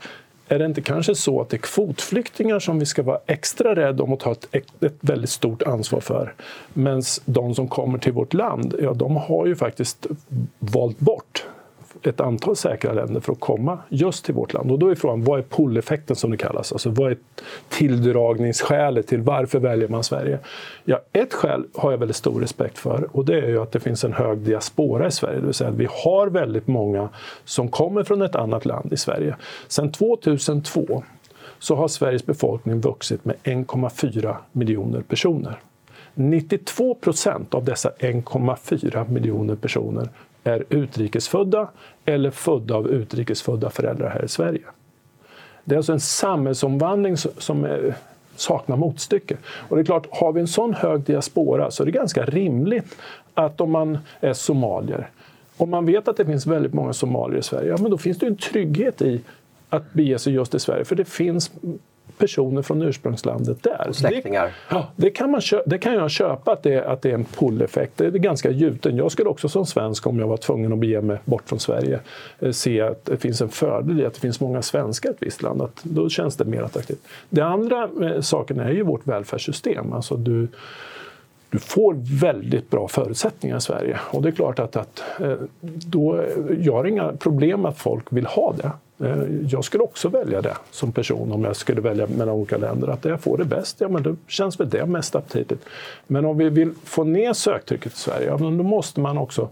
[0.47, 4.03] är det inte kanske så att det är kvotflyktingar som vi ska vara extra rädda
[4.03, 6.33] om och ta ett, ett väldigt stort ansvar för?
[6.73, 10.07] medan de som kommer till vårt land, ja, de har ju faktiskt
[10.59, 11.45] valt bort
[12.07, 14.71] ett antal säkra länder för att komma just till vårt land.
[14.71, 16.71] Och då är frågan, vad är pull-effekten som det kallas?
[16.71, 17.17] Alltså vad är
[17.69, 20.39] tilldragningsskälet till varför väljer man Sverige?
[20.85, 23.79] Ja, ett skäl har jag väldigt stor respekt för och det är ju att det
[23.79, 25.39] finns en hög diaspora i Sverige.
[25.39, 27.09] Det vill säga att vi har väldigt många
[27.45, 29.35] som kommer från ett annat land i Sverige.
[29.67, 31.03] Sedan 2002
[31.59, 35.59] så har Sveriges befolkning vuxit med 1,4 miljoner personer.
[36.13, 40.09] 92 procent av dessa 1,4 miljoner personer
[40.43, 41.67] är utrikesfödda
[42.05, 44.61] eller födda av utrikesfödda föräldrar här i Sverige.
[45.63, 47.95] Det är alltså en samhällsomvandling som är,
[48.35, 49.37] saknar motstycke.
[49.45, 52.95] Och det är klart, har vi en sån hög diaspora så är det ganska rimligt
[53.33, 55.09] att om man är somalier,
[55.57, 58.17] om man vet att det finns väldigt många somalier i Sverige, ja, men då finns
[58.17, 59.21] det en trygghet i
[59.69, 60.85] att bege sig just till Sverige.
[60.85, 61.51] För det finns
[62.17, 63.89] personer från ursprungslandet där.
[63.91, 64.45] Släktingar.
[64.45, 67.25] Det, ja, det, kan man det kan jag köpa att det, att det är en
[67.25, 67.93] pull-effekt.
[67.97, 68.97] Det är ganska gjuten.
[68.97, 71.99] Jag skulle också som svensk, om jag var tvungen att bege mig bort från Sverige,
[72.39, 75.17] eh, se att det finns en fördel i att det finns många svenskar i ett
[75.19, 75.61] visst land.
[75.61, 77.01] Att då känns det mer attraktivt.
[77.29, 79.93] Den andra eh, saken är ju vårt välfärdssystem.
[79.93, 80.47] Alltså du,
[81.49, 83.99] du får väldigt bra förutsättningar i Sverige.
[84.11, 86.25] Och det är klart att, att eh, då,
[86.59, 88.71] jag har inga problem med att folk vill ha det.
[89.03, 92.87] Eh, jag skulle också välja det som person om jag skulle välja mellan olika länder.
[92.87, 95.65] Att det jag får det bäst, ja men då känns väl det mest aptitligt.
[96.07, 99.49] Men om vi vill få ner söktrycket i Sverige, ja, men då måste man också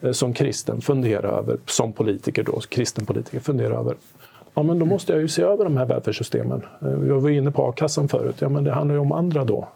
[0.00, 3.94] eh, som kristen fundera över, som politiker då, kristen politiker fundera över
[4.54, 6.62] Ja, men då måste jag ju se över de här välfärdssystemen.
[6.82, 8.36] Eh, vi var inne på a-kassan förut.
[8.38, 9.68] Ja, men det handlar ju om andra då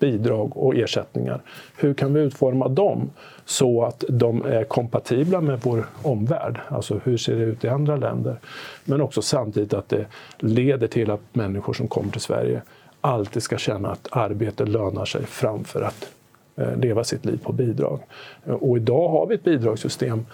[0.00, 1.40] bidrag och ersättningar.
[1.76, 3.10] Hur kan vi utforma dem
[3.44, 6.60] så att de är kompatibla med vår omvärld?
[6.68, 8.36] Alltså hur ser det ut i andra länder?
[8.84, 10.06] Men också samtidigt att det
[10.38, 12.62] leder till att människor som kommer till Sverige
[13.00, 16.10] alltid ska känna att arbete lönar sig framför att
[16.56, 18.00] eh, leva sitt liv på bidrag.
[18.44, 20.26] Och idag har vi ett bidragssystem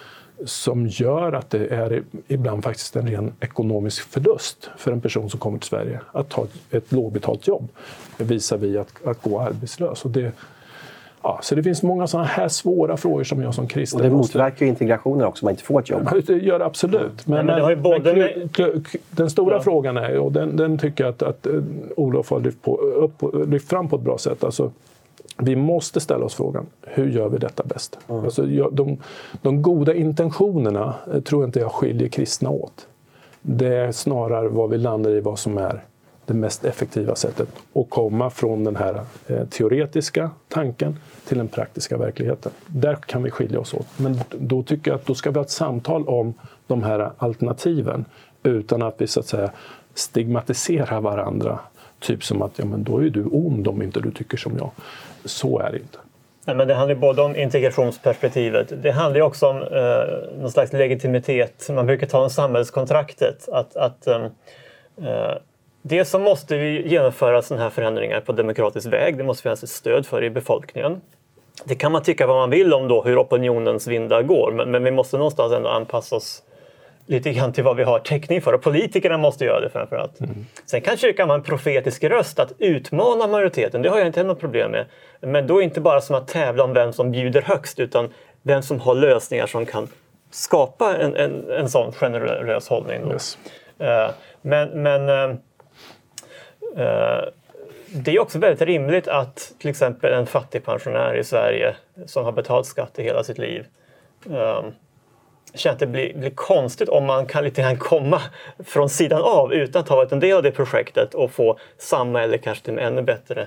[0.44, 5.40] som gör att det är ibland faktiskt en ren ekonomisk förlust för en person som
[5.40, 7.68] kommer till Sverige att ta ett lågbetalt jobb
[8.16, 10.04] visar vi att, att gå arbetslös.
[10.04, 10.32] Och det,
[11.22, 14.10] ja, så det finns många sådana här svåra frågor som jag som kristen Och det
[14.10, 16.10] motverkar ju integrationen också, om man inte får ett jobb.
[16.26, 17.26] Det gör det absolut.
[17.26, 19.62] Men, men, det både men den stora ja.
[19.62, 21.52] frågan är, och den, den tycker jag att, att eh,
[21.96, 24.44] Olof har lyft, på, upp, lyft fram på ett bra sätt.
[24.44, 24.72] Alltså,
[25.38, 27.98] vi måste ställa oss frågan, hur gör vi detta bäst?
[28.08, 28.24] Mm.
[28.24, 28.98] Alltså, de,
[29.42, 32.86] de goda intentionerna eh, tror inte jag skiljer kristna åt.
[33.42, 35.84] Det är snarare vad vi landar i vad som är
[36.26, 41.96] det mest effektiva sättet att komma från den här eh, teoretiska tanken till den praktiska
[41.96, 42.52] verkligheten.
[42.66, 43.86] Där kan vi skilja oss åt.
[43.96, 46.34] Men då tycker jag att då ska vi ha ett samtal om
[46.66, 48.04] de här alternativen
[48.42, 49.50] utan att vi så att säga
[49.94, 51.58] stigmatiserar varandra.
[51.98, 54.70] Typ som att ja, men då är du ond om inte du tycker som jag.
[55.26, 55.98] Så är det inte.
[56.44, 58.82] Nej, men det handlar både om integrationsperspektivet.
[58.82, 61.68] Det handlar också om eh, någon slags legitimitet.
[61.70, 63.48] Man brukar ta om samhällskontraktet.
[63.48, 64.24] Att, att eh,
[65.04, 65.36] eh
[65.88, 69.18] Dels så måste vi genomföra sådana här förändringar på demokratisk väg.
[69.18, 71.00] Det måste finnas ett stöd för i befolkningen.
[71.64, 74.84] Det kan man tycka vad man vill om då, hur opinionens vindar går, men, men
[74.84, 76.42] vi måste någonstans ändå anpassa oss
[77.06, 78.52] lite grann till vad vi har täckning för.
[78.52, 80.20] Och politikerna måste göra det framför allt.
[80.20, 80.46] Mm.
[80.66, 83.82] Sen kan kyrkan vara en profetisk röst att utmana majoriteten.
[83.82, 84.86] Det har jag inte något problem med.
[85.20, 88.08] Men då inte bara som att tävla om vem som bjuder högst utan
[88.42, 89.88] vem som har lösningar som kan
[90.30, 93.12] skapa en, en, en sån generös hållning.
[93.12, 93.38] Yes.
[93.80, 94.10] Uh,
[94.42, 95.36] men men uh,
[96.78, 97.24] uh,
[97.88, 101.76] det är också väldigt rimligt att till exempel en fattigpensionär i Sverige
[102.06, 103.66] som har betalat skatt i hela sitt liv
[104.24, 104.72] um,
[105.58, 108.22] känner att det blir, blir, konstigt om man kan lite grann komma
[108.64, 112.22] från sidan av utan att ha varit en del av det projektet och få samma
[112.22, 113.46] eller kanske till ännu bättre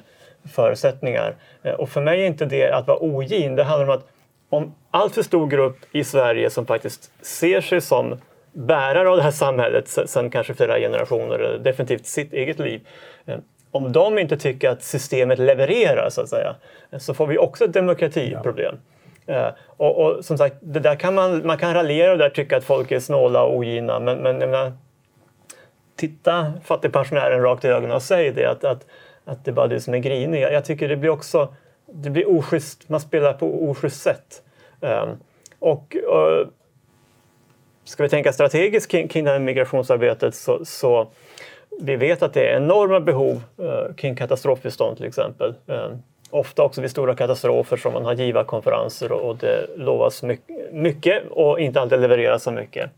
[0.54, 1.36] förutsättningar.
[1.64, 3.56] Eh, och för mig är inte det att vara ogin.
[3.56, 4.08] Det handlar om att
[4.50, 8.18] om allt för stor grupp i Sverige som faktiskt ser sig som
[8.52, 12.88] bärare av det här samhället sedan kanske flera generationer, eh, definitivt sitt eget liv.
[13.26, 13.38] Eh,
[13.72, 16.56] om de inte tycker att systemet levererar så att säga,
[16.98, 18.76] så får vi också ett demokratiproblem.
[18.76, 18.89] Ja.
[19.30, 22.58] Eh, och, och, som sagt, det där kan man, man kan raljera och där tycka
[22.58, 24.74] att folk är snåla och ogina, men, men jag menar,
[25.96, 28.86] titta fattigpensionären rakt i ögonen och säg det att, att,
[29.26, 30.42] att det är bara du som är grinig.
[30.42, 31.48] Jag tycker det blir också
[31.94, 34.44] det blir oschysst, man spelar på oschysst sätt.
[34.80, 35.18] Um,
[35.60, 36.48] och uh,
[37.84, 41.08] ska vi tänka strategiskt kring, kring det här migrationsarbetet så, så
[41.82, 45.54] vi vet att det är enorma behov uh, kring katastrofbistånd till exempel.
[45.66, 50.24] Um, ofta också vid stora katastrofer som man har givarkonferenser och, det lovas
[50.72, 52.90] mycket, och inte alltid levereras så mycket.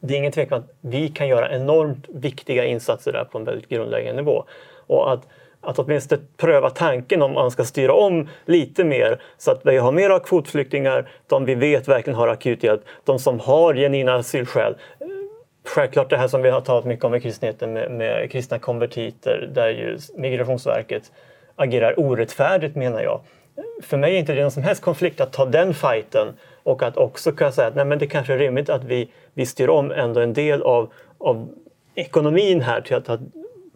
[0.00, 3.68] Det är ingen tvekan att vi kan göra enormt viktiga insatser där på en väldigt
[3.68, 4.44] grundläggande nivå.
[4.86, 5.26] Och att
[5.60, 9.92] att åtminstone pröva tanken om man ska styra om lite mer så att vi har
[9.92, 14.74] mer kvotflyktingar, de vi vet verkligen har akut hjälp, de som har genuina asylskäl.
[15.64, 19.50] Självklart det här som vi har talat mycket om i kristenheten med, med kristna konvertiter
[19.54, 21.12] där ju Migrationsverket
[21.58, 23.20] agerar orättfärdigt menar jag.
[23.82, 26.28] För mig är inte det någon som helst konflikt att ta den fighten
[26.62, 29.46] och att också kunna säga att nej, men det kanske är rimligt att vi, vi
[29.46, 31.48] styr om ändå en del av, av
[31.94, 33.20] ekonomin här till att, att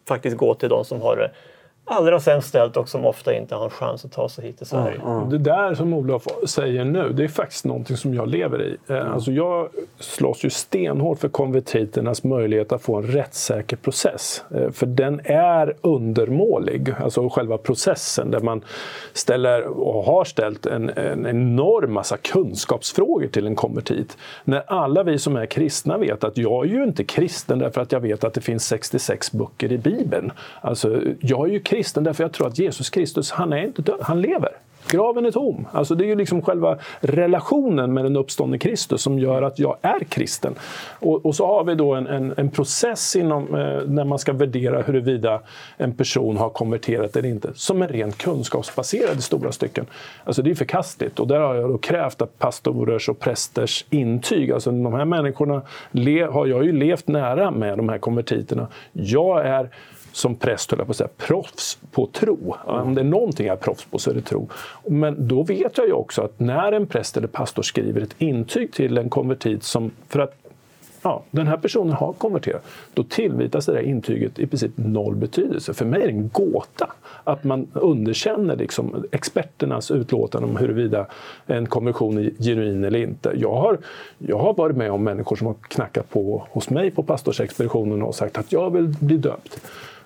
[0.09, 1.31] faktiskt gå till de som har det
[1.93, 4.67] allra sämst ställt och som ofta inte har en chans att ta sig hit till
[4.67, 5.01] Sverige.
[5.07, 5.31] Mm.
[5.31, 8.77] Det där som Olof säger nu, det är faktiskt någonting som jag lever i.
[8.89, 9.13] Eh, mm.
[9.13, 9.69] Alltså jag
[9.99, 14.45] slåss ju stenhårt för konvertiternas möjlighet att få en rättssäker process.
[14.55, 18.65] Eh, för den är undermålig, alltså själva processen där man
[19.13, 24.17] ställer och har ställt en, en enorm massa kunskapsfrågor till en konvertit.
[24.45, 27.93] När alla vi som är kristna vet att jag är ju inte kristen därför att
[27.93, 30.33] jag vet att det finns 66 böcker i Bibeln.
[30.61, 33.99] Alltså, jag är ju kristen därför jag tror att Jesus Kristus, han är inte död,
[34.01, 34.53] han lever.
[34.91, 35.67] Graven är tom.
[35.73, 39.77] Alltså det är ju liksom själva relationen med den uppståndne Kristus som gör att jag
[39.83, 40.55] är kristen.
[41.01, 44.33] Och, och så har vi då en, en, en process inom, eh, när man ska
[44.33, 45.41] värdera huruvida
[45.77, 49.87] en person har konverterat eller inte, som är rent kunskapsbaserad i stora stycken.
[50.25, 54.53] Alltså det är förkastligt och där har jag då krävt att pastorers och prästers intyg,
[54.53, 58.67] alltså de här människorna le, har jag ju levt nära med, de här konvertiterna.
[58.93, 59.71] Jag är
[60.13, 62.57] som präst, höll jag på att säga, proffs på tro.
[62.65, 64.49] Om det är någonting jag är proffs på så är det tro.
[64.87, 68.73] Men då vet jag ju också att när en präst eller pastor skriver ett intyg
[68.73, 70.43] till en konvertit som, för att
[71.03, 75.75] ja, den här personen har konverterat, då tillvitas det där intyget i princip noll betydelse.
[75.75, 76.93] För mig är det en gåta
[77.25, 81.07] att man underkänner liksom experternas utlåtande om huruvida
[81.47, 83.33] en konversion är genuin eller inte.
[83.37, 83.79] Jag har,
[84.19, 88.15] jag har varit med om människor som har knackat på hos mig på pastorsexpeditionen och
[88.15, 89.61] sagt att jag vill bli döpt.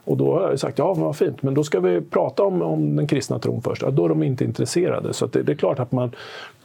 [0.06, 2.96] Och då har jag sagt, ja vad fint, men då ska vi prata om, om
[2.96, 3.82] den kristna tron först.
[3.82, 5.12] Ja, då är de inte intresserade.
[5.12, 6.12] Så det, det, är klart att man,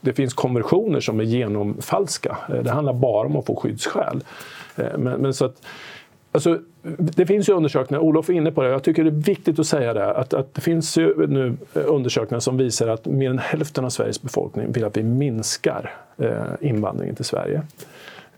[0.02, 2.38] det finns konversioner som är genomfalska.
[2.50, 4.24] Eh, det handlar bara om att få skyddsskäl.
[4.76, 5.62] Eh, men, men så att,
[6.32, 6.60] alltså,
[6.98, 9.68] det finns ju undersökningar, Olof är inne på det, jag tycker det är viktigt att
[9.68, 13.40] säga det, att, att det finns ju nu eh, undersökningar som visar att mer än
[13.40, 17.62] hälften av Sveriges befolkning vill att vi minskar eh, invandringen till Sverige.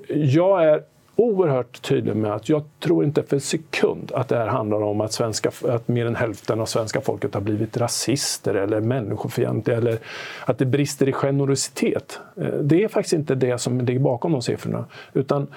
[0.07, 0.81] Jag är
[1.15, 5.01] oerhört tydlig med att jag tror inte för en sekund att det här handlar om
[5.01, 9.99] att, svenska, att mer än hälften av svenska folket har blivit rasister eller människofientliga eller
[10.45, 12.19] att det brister i generositet.
[12.37, 14.85] Eh, det är faktiskt inte det som ligger bakom de siffrorna.
[15.13, 15.47] Utan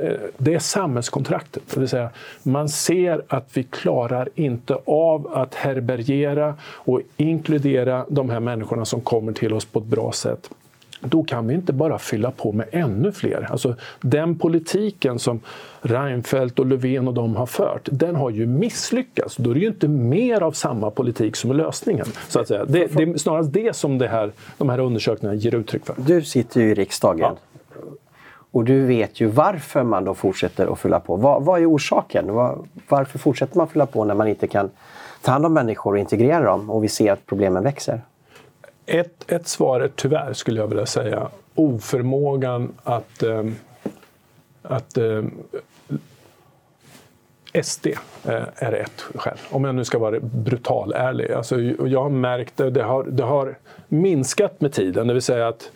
[0.00, 1.62] eh, det är samhällskontraktet.
[1.74, 2.10] Det vill säga,
[2.42, 9.00] man ser att vi klarar inte av att herbergera och inkludera de här människorna som
[9.00, 10.50] kommer till oss på ett bra sätt
[11.04, 13.48] då kan vi inte bara fylla på med ännu fler.
[13.50, 15.40] Alltså, den politiken som
[15.80, 19.36] Reinfeldt och Löfven och de har fört, den har ju misslyckats.
[19.36, 22.06] Då är det ju inte mer av samma politik som är lösningen.
[22.28, 22.64] Så att säga.
[22.64, 25.94] Det, det är snarast det som det här, de här undersökningarna ger uttryck för.
[25.98, 27.18] Du sitter ju i riksdagen.
[27.20, 27.36] Ja.
[28.50, 31.16] Och du vet ju varför man då fortsätter att fylla på.
[31.16, 32.34] Vad, vad är orsaken?
[32.34, 34.70] Var, varför fortsätter man fylla på när man inte kan
[35.22, 38.00] ta hand om människor och integrera dem och vi ser att problemen växer?
[38.86, 43.44] Ett, ett svar är tyvärr, skulle jag vilja säga, oförmågan att, eh,
[44.62, 45.24] att eh,
[47.62, 47.86] SD
[48.24, 49.38] eh, är ett skäl.
[49.50, 51.32] Om jag nu ska vara brutal ärlig.
[51.32, 53.58] Alltså, jag har märkt det, det har, det har
[53.88, 55.06] minskat med tiden.
[55.06, 55.70] Det vill säga att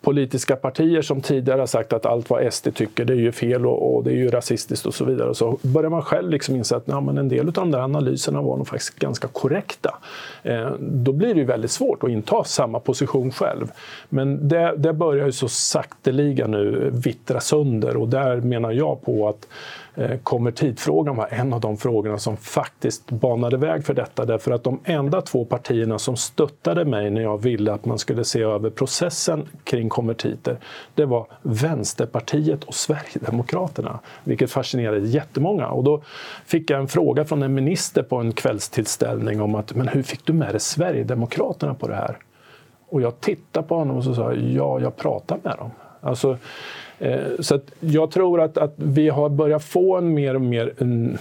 [0.00, 3.66] politiska partier som tidigare har sagt att allt vad SD tycker det är ju fel
[3.66, 5.28] och, och det är ju rasistiskt och så vidare.
[5.28, 7.78] Och så börjar man själv liksom inse att ja, men en del av de där
[7.78, 9.94] analyserna var nog faktiskt ganska korrekta.
[10.42, 13.72] Eh, då blir det ju väldigt svårt att inta samma position själv.
[14.08, 19.28] Men det, det börjar ju så sakteliga nu vittra sönder och där menar jag på
[19.28, 19.46] att
[19.94, 24.24] Eh, konvertitfrågan var en av de frågorna som faktiskt banade väg för detta.
[24.24, 28.24] Därför att de enda två partierna som stöttade mig när jag ville att man skulle
[28.24, 30.58] se över processen kring konvertiter,
[30.94, 34.00] det var Vänsterpartiet och Sverigedemokraterna.
[34.24, 35.68] Vilket fascinerade jättemånga.
[35.68, 36.02] Och då
[36.46, 40.26] fick jag en fråga från en minister på en kvällstillställning om att men hur fick
[40.26, 42.16] du med dig Sverigedemokraterna på det här?
[42.88, 45.70] Och jag tittade på honom och så sa ja, jag pratar med dem.
[46.00, 46.38] Alltså,
[47.00, 50.74] Eh, så jag tror att, att vi har börjat få en mer och mer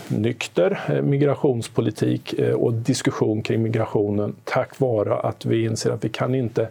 [0.08, 6.10] nykter eh, migrationspolitik eh, och diskussion kring migrationen tack vare att vi inser att vi
[6.10, 6.68] kan inte,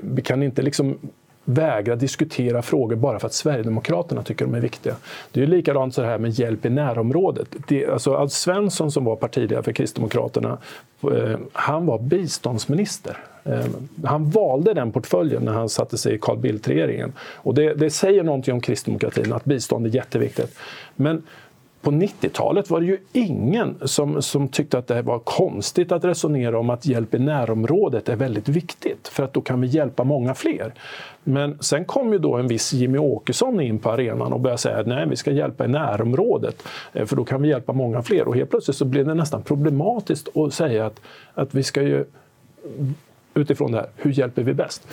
[0.00, 0.98] vi kan inte liksom
[1.44, 4.94] vägra diskutera frågor bara för att Sverigedemokraterna tycker de är viktiga.
[5.32, 7.48] Det är ju likadant så här med hjälp i närområdet.
[7.68, 10.58] Det, alltså Alf Svensson som var partiledare för Kristdemokraterna,
[11.52, 13.16] han var biståndsminister.
[13.48, 17.12] Ehm, han valde den portföljen när han satte sig i Carl Bildt-regeringen.
[17.20, 20.58] Och det, det, säger någonting om kristdemokratin, att bistånd är jätteviktigt.
[20.96, 21.22] Men
[21.80, 26.58] på 90-talet var det ju ingen som, som tyckte att det var konstigt att resonera
[26.58, 30.34] om att hjälp i närområdet är väldigt viktigt, för att då kan vi hjälpa många
[30.34, 30.74] fler.
[31.24, 34.78] Men sen kom ju då en viss Jimmy Åkesson in på arenan och började säga
[34.78, 38.28] att nej, vi ska hjälpa i närområdet, eh, för då kan vi hjälpa många fler.
[38.28, 41.00] Och helt plötsligt så blev det nästan problematiskt att säga att,
[41.34, 42.04] att vi ska ju
[43.38, 44.86] utifrån det här, hur hjälper vi bäst?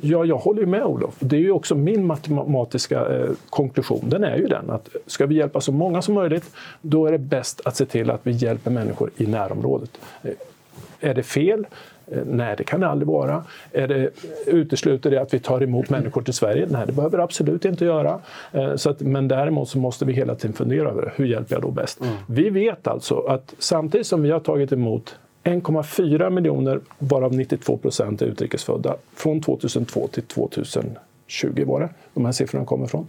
[0.00, 1.14] Ja, jag håller med Olof.
[1.18, 4.04] Det är ju också min matematiska eh, konklusion.
[4.08, 6.50] Den är ju den att ska vi hjälpa så många som möjligt,
[6.82, 9.90] då är det bäst att se till att vi hjälper människor i närområdet.
[10.22, 10.30] Eh,
[11.00, 11.66] är det fel?
[12.06, 13.44] Eh, nej, det kan det aldrig vara.
[13.72, 14.10] Är det,
[14.46, 16.66] utesluter det att vi tar emot människor till Sverige?
[16.70, 18.20] Nej, det behöver det absolut inte göra.
[18.52, 21.62] Eh, så att, men däremot så måste vi hela tiden fundera över hur hjälper jag
[21.62, 22.00] då bäst?
[22.00, 22.14] Mm.
[22.26, 28.22] Vi vet alltså att samtidigt som vi har tagit emot 1,4 miljoner, varav 92 procent
[28.22, 33.06] är utrikesfödda, från 2002 till 2020 var det de här siffrorna kommer från.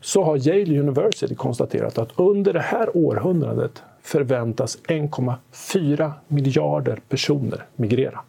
[0.00, 8.20] Så har Yale University konstaterat att under det här århundradet förväntas 1,4 miljarder personer migrera.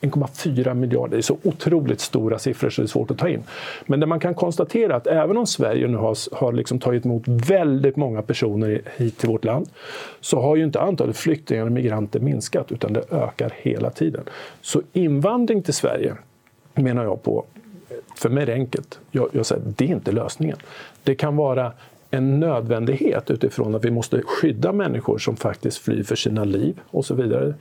[0.00, 1.10] 1,4 miljarder.
[1.10, 3.42] Det är så otroligt stora siffror så det är svårt att ta in.
[3.86, 7.22] Men det man kan konstatera att även om Sverige nu har, har liksom tagit emot
[7.26, 9.68] väldigt många personer hit till vårt land
[10.20, 14.24] så har ju inte antalet flyktingar och migranter minskat utan det ökar hela tiden.
[14.60, 16.14] Så invandring till Sverige
[16.74, 17.44] menar jag på
[18.18, 19.00] för mig är det enkelt.
[19.10, 20.56] Jag, jag säger, det är inte lösningen.
[21.02, 21.72] Det kan vara
[22.10, 27.04] en nödvändighet utifrån att vi måste skydda människor som faktiskt flyr för sina liv och
[27.04, 27.54] så vidare.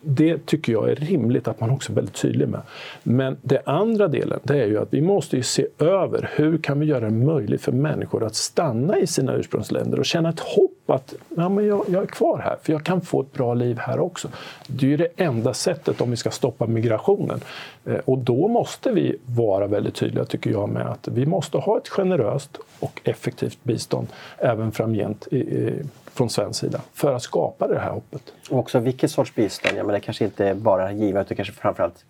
[0.00, 2.60] Det tycker jag är rimligt att man också är väldigt tydlig med.
[3.02, 6.86] Men den andra delen, det är ju att vi måste se över hur kan vi
[6.86, 11.14] göra det möjligt för människor att stanna i sina ursprungsländer och känna ett hopp att
[11.36, 14.00] ja, men jag, jag, är kvar här, för jag kan få ett bra liv här
[14.00, 14.28] också.
[14.66, 17.40] Det är ju det enda sättet om vi ska stoppa migrationen.
[17.84, 21.78] Eh, och då måste vi vara väldigt tydliga, tycker jag, med att vi måste ha
[21.78, 24.08] ett generöst och effektivt bistånd
[24.38, 25.82] även framgent i, i,
[26.14, 28.22] från svensk sida för att skapa det här hoppet.
[28.50, 29.78] Och också vilket sorts bistånd?
[29.78, 32.04] Ja, men det kanske inte bara är givet, utan kanske framförallt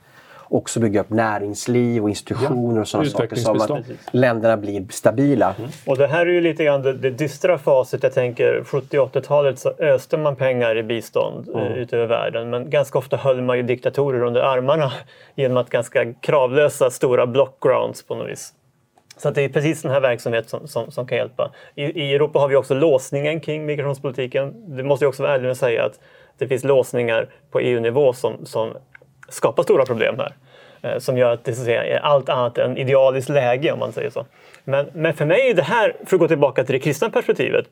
[0.52, 5.54] också bygga upp näringsliv och institutioner ja, och sådana saker som att länderna blir stabila.
[5.58, 5.70] Mm.
[5.86, 8.02] Och det här är ju lite grann det, det dystra facit.
[8.02, 11.72] Jag tänker 70 80-talet så öste man pengar i bistånd eh, mm.
[11.72, 14.92] ute över världen men ganska ofta höll man ju diktatorer under armarna
[15.34, 18.54] genom att ganska kravlösa stora blockgrounds på något vis.
[19.16, 21.52] Så det är precis den här verksamheten som, som, som, kan hjälpa.
[21.74, 24.76] I, I Europa har vi också låsningen kring migrationspolitiken.
[24.76, 26.00] Det måste jag också vara ärlig med att säga att
[26.38, 28.76] det finns låsningar på EU-nivå som, som
[29.28, 30.34] skapar stora problem här.
[30.82, 33.78] Eh, som gör att det så att säga, är allt annat än idealiskt läge om
[33.78, 34.26] man säger så.
[34.64, 37.66] Men, men för mig är det här, för att gå tillbaka till det kristna perspektivet,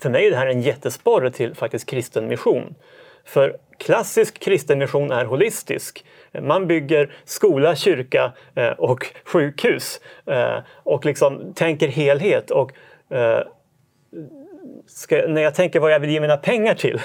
[0.00, 2.74] för mig är det här en jättesporre till faktiskt kristen mission.
[3.24, 6.04] För klassisk kristen mission är holistisk.
[6.42, 12.50] Man bygger skola, kyrka eh, och sjukhus eh, och liksom tänker helhet.
[12.50, 12.72] Och,
[13.10, 13.40] eh,
[14.86, 17.00] ska, när jag tänker vad jag vill ge mina pengar till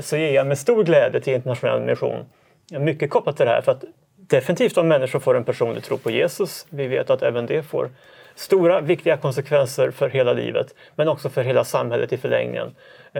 [0.00, 2.24] så ger jag med stor glädje till internationell mission.
[2.70, 3.62] Mycket kopplat till det här.
[3.62, 3.84] För att
[4.16, 6.66] definitivt om människor får en personlig tro på Jesus.
[6.70, 7.90] Vi vet att även det får
[8.34, 12.74] stora viktiga konsekvenser för hela livet men också för hela samhället i förlängningen.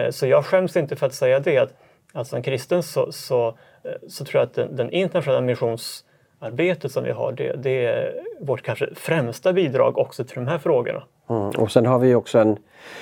[0.09, 1.73] Så jag skäms inte för att säga det att
[2.15, 3.47] alltså som kristen så, så,
[3.83, 8.13] eh, så tror jag att den, den internationella missionsarbetet som vi har det, det, är
[8.39, 11.03] vårt kanske främsta bidrag också till de här frågorna.
[11.29, 11.49] Mm.
[11.49, 12.57] Och sen har vi också en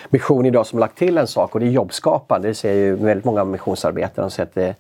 [0.09, 2.47] mission idag som lagt till en sak och det är jobbskapande.
[2.47, 4.76] Det ser ju väldigt många missionsarbetare som säger att det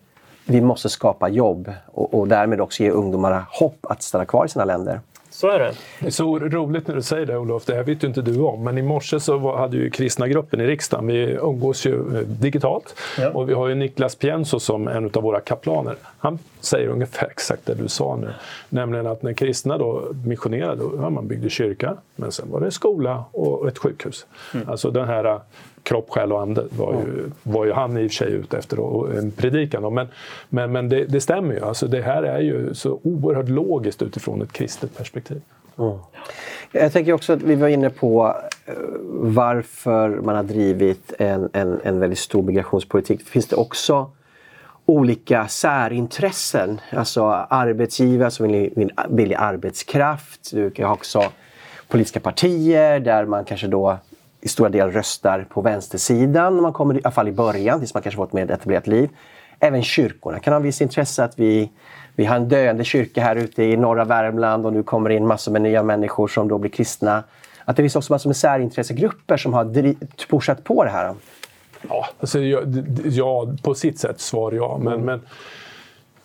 [0.45, 4.49] vi måste skapa jobb och, och därmed också ge ungdomarna hopp att stanna kvar i
[4.49, 4.99] sina länder.
[5.33, 6.11] Så är det.
[6.11, 8.63] Så roligt när du säger det Olof, det här vet ju inte du om.
[8.63, 12.95] Men i morse så hade ju kristna gruppen i riksdagen, vi umgås ju eh, digitalt.
[13.17, 13.29] Ja.
[13.29, 15.95] Och vi har ju Niklas Pienso som en av våra kaplaner.
[16.17, 18.33] Han säger ungefär exakt det du sa nu.
[18.69, 23.25] Nämligen att när kristna då missionerade, ja, man byggde kyrka, men sen var det skola
[23.31, 24.25] och ett sjukhus.
[24.53, 24.69] Mm.
[24.69, 25.39] Alltså den här
[25.83, 28.79] kropp, själ och ande var ju, var ju han i och för sig ute efter
[28.79, 29.93] och en predikan.
[29.93, 30.07] Men,
[30.49, 31.65] men, men det, det, stämmer ju.
[31.65, 35.41] Alltså det här är ju så oerhört logiskt utifrån ett kristet perspektiv.
[35.77, 35.97] Mm.
[36.71, 38.73] Jag tänker också att vi var inne på eh,
[39.11, 43.21] varför man har drivit en, en, en väldigt stor migrationspolitik.
[43.21, 44.11] Finns det också
[44.85, 46.81] olika särintressen?
[46.91, 50.51] Alltså arbetsgivare som vill, vill billig arbetskraft.
[50.51, 51.23] Du kan ha också
[51.87, 53.97] politiska partier där man kanske då
[54.43, 58.03] i stora delar röstar på vänstersidan man kommer, i alla fall i början, tills man
[58.03, 59.09] kanske fått ett mer etablerat liv.
[59.59, 61.71] Även kyrkorna kan ha viss intresse att vi,
[62.15, 65.51] vi har en döende kyrka här ute i norra Värmland och nu kommer in massor
[65.51, 67.23] med nya människor som då blir kristna.
[67.65, 69.95] Att det finns också massor med särintressegrupper som har
[70.29, 71.15] pushat på det här.
[71.89, 72.61] Ja, alltså, ja,
[73.05, 74.79] ja, på sitt sätt svar ja.
[74.83, 75.05] Men, mm.
[75.05, 75.21] men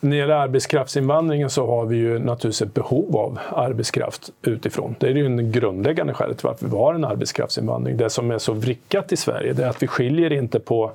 [0.00, 4.94] när det gäller arbetskraftsinvandringen så har vi ju naturligtvis ett behov av arbetskraft utifrån.
[4.98, 7.96] Det är ju en grundläggande skälet till varför vi har en arbetskraftsinvandring.
[7.96, 10.92] Det som är så vrickat i Sverige det är att vi skiljer inte på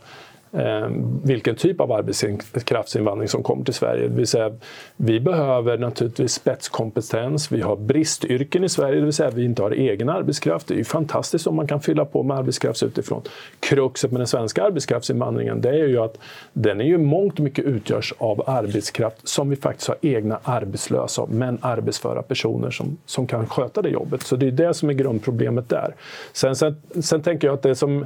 [0.58, 0.88] Eh,
[1.24, 4.08] vilken typ av arbetskraftsinvandring som kommer till Sverige.
[4.08, 4.52] Det vill säga,
[4.98, 7.52] vi behöver naturligtvis spetskompetens.
[7.52, 10.68] Vi har bristyrken i Sverige, det vill säga vi inte har egen arbetskraft.
[10.68, 13.22] Det är ju fantastiskt om man kan fylla på med arbetskraft utifrån.
[13.60, 16.18] Kruxet med den svenska arbetskraftsinvandringen det är ju att
[16.54, 21.26] den är ju mångt och mycket utgörs av arbetskraft som vi faktiskt har egna arbetslösa
[21.30, 24.22] men arbetsföra personer som, som kan sköta det jobbet.
[24.22, 25.96] Så det är det som är grundproblemet där.
[26.34, 28.06] Sen, sen, sen tänker jag att det som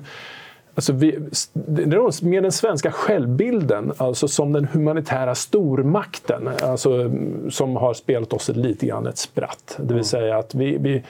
[0.78, 1.20] Alltså vi,
[2.22, 7.12] mer den svenska självbilden, alltså som den humanitära stormakten, alltså,
[7.50, 9.76] som har spelat oss lite grann ett spratt.
[9.78, 10.04] Det vill mm.
[10.04, 11.04] säga att vi, vi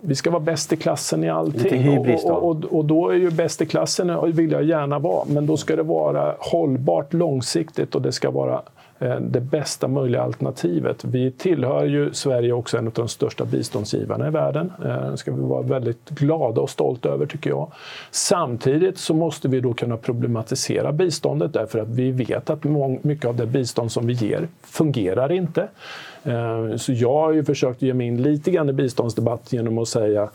[0.00, 1.82] vi ska vara bäst i klassen i allting.
[1.82, 2.32] Hybris, då.
[2.32, 5.56] Och, och, och, då är ju bäst i klassen vill jag gärna vara, men då
[5.56, 8.62] ska det vara hållbart långsiktigt och det ska vara
[9.00, 11.04] Eh, det bästa möjliga alternativet.
[11.04, 14.72] Vi tillhör ju Sverige också en av de största biståndsgivarna i världen.
[14.84, 17.72] Eh, det ska vi vara väldigt glada och stolta över tycker jag.
[18.10, 22.64] Samtidigt så måste vi då kunna problematisera biståndet därför att vi vet att
[23.02, 25.68] mycket av det bistånd som vi ger fungerar inte.
[26.24, 29.88] Eh, så jag har ju försökt ge mig in lite grann i biståndsdebatt genom att
[29.88, 30.30] säga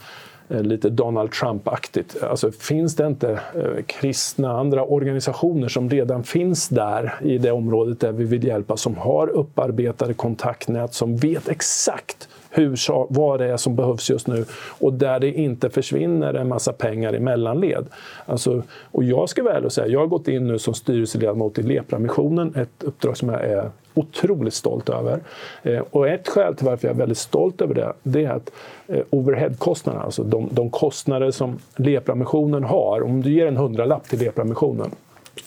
[0.49, 2.23] Eh, lite Donald Trump-aktigt.
[2.23, 7.99] Alltså, finns det inte eh, kristna, andra organisationer som redan finns där i det området
[7.99, 12.77] där vi vill hjälpa, som har upparbetade kontaktnät, som vet exakt hur,
[13.13, 14.45] vad det är som behövs just nu
[14.79, 17.85] och där det inte försvinner en massa pengar i mellanled.
[18.25, 22.55] Alltså, och jag ska väl säga, jag har gått in nu som styrelseledamot i Lepra-missionen,
[22.55, 25.19] ett uppdrag som jag är otroligt stolt över.
[25.63, 28.51] Eh, och ett skäl till varför jag är väldigt stolt över det, det är att
[28.87, 34.19] eh, overheadkostnaderna, alltså de, de kostnader som Lepra-missionen har, om du ger en hundralapp till
[34.19, 34.91] Lepra-missionen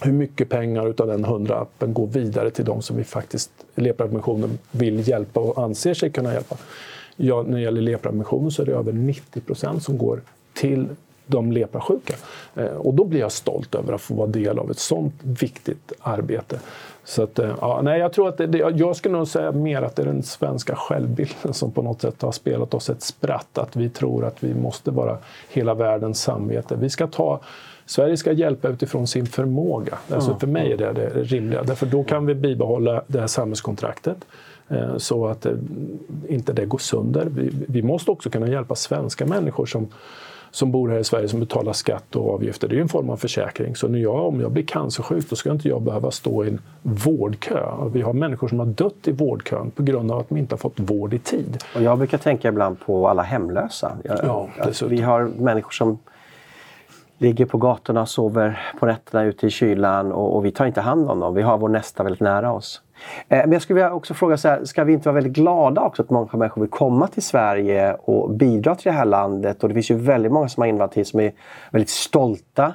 [0.00, 5.08] hur mycket pengar av den hundralappen går vidare till de som vi faktiskt Lepra-missionen vill
[5.08, 6.56] hjälpa och anser sig kunna hjälpa.
[7.20, 8.12] Ja, när det gäller lepra
[8.50, 10.20] så är det över 90 procent som går
[10.54, 10.88] till
[11.26, 12.14] de leprasjuka.
[12.56, 15.92] Eh, och då blir jag stolt över att få vara del av ett sånt viktigt
[16.00, 16.60] arbete.
[17.04, 19.82] Så att, eh, ja, nej, jag tror att det, det, jag skulle nog säga mer
[19.82, 23.58] att det är den svenska självbilden som på något sätt har spelat oss ett spratt.
[23.58, 25.18] Att vi tror att vi måste vara
[25.50, 26.76] hela världens samvete.
[26.80, 27.40] Vi ska ta
[27.86, 29.98] Sverige ska hjälpa utifrån sin förmåga.
[30.10, 31.62] Alltså för mig är det det rimliga.
[31.62, 34.16] Därför då kan vi bibehålla det här samhällskontraktet.
[34.68, 35.52] Eh, så att eh,
[36.28, 37.28] inte det går sönder.
[37.34, 39.88] Vi, vi, måste också kunna hjälpa svenska människor som,
[40.50, 42.68] som bor här i Sverige som betalar skatt och avgifter.
[42.68, 43.76] Det är en form av försäkring.
[43.76, 46.60] Så när jag, om jag blir cancersjuk då ska inte jag behöva stå i en
[46.82, 47.66] vårdkö.
[47.92, 50.58] Vi har människor som har dött i vårdkön på grund av att de inte har
[50.58, 51.64] fått vård i tid.
[51.74, 53.92] Och jag brukar tänka ibland på alla hemlösa.
[54.04, 54.48] Jag, ja,
[54.88, 55.98] vi har människor som
[57.18, 60.80] ligger på gatorna och sover på nätterna ute i kylan och, och, vi tar inte
[60.80, 61.34] hand om dem.
[61.34, 62.82] Vi har vår nästa väldigt nära oss.
[63.28, 65.80] Eh, men jag skulle vilja också fråga, så här, ska vi inte vara väldigt glada
[65.80, 69.62] också att många människor vill komma till Sverige och bidra till det här landet?
[69.62, 71.32] Och det finns ju väldigt många som har invandrat hit som är
[71.70, 72.74] väldigt stolta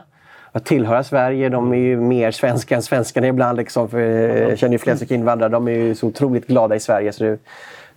[0.51, 1.49] att tillhöra Sverige.
[1.49, 3.57] De är ju mer svenska än svenskarna ibland.
[3.57, 5.49] Liksom, för jag känner ju flera invandrare.
[5.49, 7.11] De är ju så otroligt glada i Sverige.
[7.11, 7.39] Så det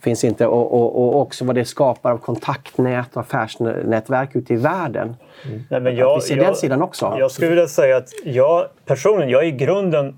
[0.01, 0.47] finns inte.
[0.47, 5.17] Och, och, och också vad det skapar av kontaktnät och affärsnätverk ute i världen.
[5.47, 5.63] Mm.
[5.71, 7.17] Nej, men jag, vi ser jag, den sidan också.
[7.19, 10.15] Jag skulle vilja säga att jag personligen, jag är i grunden eh,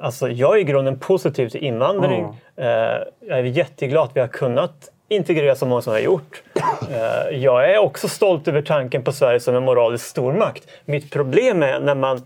[0.00, 2.20] Alltså jag är i grunden positiv till invandring.
[2.56, 3.04] Mm.
[3.20, 6.42] Jag är jätteglad att vi har kunnat integrera så många som vi har gjort.
[6.90, 10.68] Eh, jag är också stolt över tanken på Sverige som en moralisk stormakt.
[10.84, 12.20] Mitt problem är när man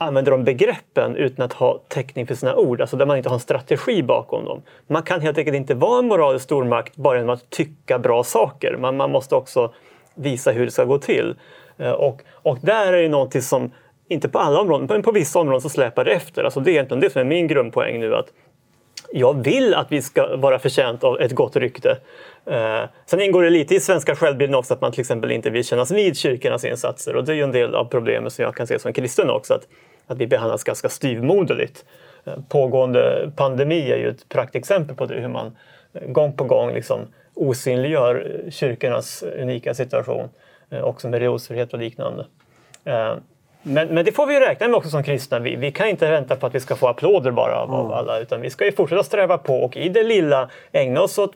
[0.00, 3.34] använder de begreppen utan att ha täckning för sina ord, alltså där man inte har
[3.34, 4.62] en strategi bakom dem.
[4.86, 8.76] Man kan helt enkelt inte vara en moralisk stormakt bara genom att tycka bra saker.
[8.76, 9.72] Man, man måste också
[10.14, 11.34] visa hur det ska gå till.
[11.78, 13.70] Eh, och, och där är det någonting som,
[14.10, 16.44] inte på alla områden, men på vissa områden så släpar det efter.
[16.44, 18.14] Alltså det är egentligen det som är min grundpoäng nu.
[18.14, 18.32] att
[19.12, 21.98] jag vill att vi ska vara förtjänt av ett gott rykte.
[22.46, 25.64] Eh, sen ingår det lite i svenska självbilden också att man till exempel inte vill
[25.64, 27.16] kännas vid kyrkornas insatser.
[27.16, 29.54] Och det är ju en del av problemet som jag kan se som kristen också,
[29.54, 29.68] att,
[30.06, 31.84] att vi behandlas ganska styvmoderligt.
[32.24, 35.56] Eh, pågående pandemi är ju ett praktexempel på det, hur man
[35.92, 37.00] eh, gång på gång liksom
[37.34, 40.28] osynliggör eh, kyrkornas unika situation,
[40.70, 42.26] eh, också med religionsfrihet och liknande.
[42.84, 43.14] Eh,
[43.62, 45.38] men, men det får vi räkna med också som kristna.
[45.38, 48.18] Vi, vi kan inte vänta på att vi ska få applåder bara av, av alla,
[48.18, 51.32] utan vi ska ju fortsätta sträva på och i det lilla ägna oss åt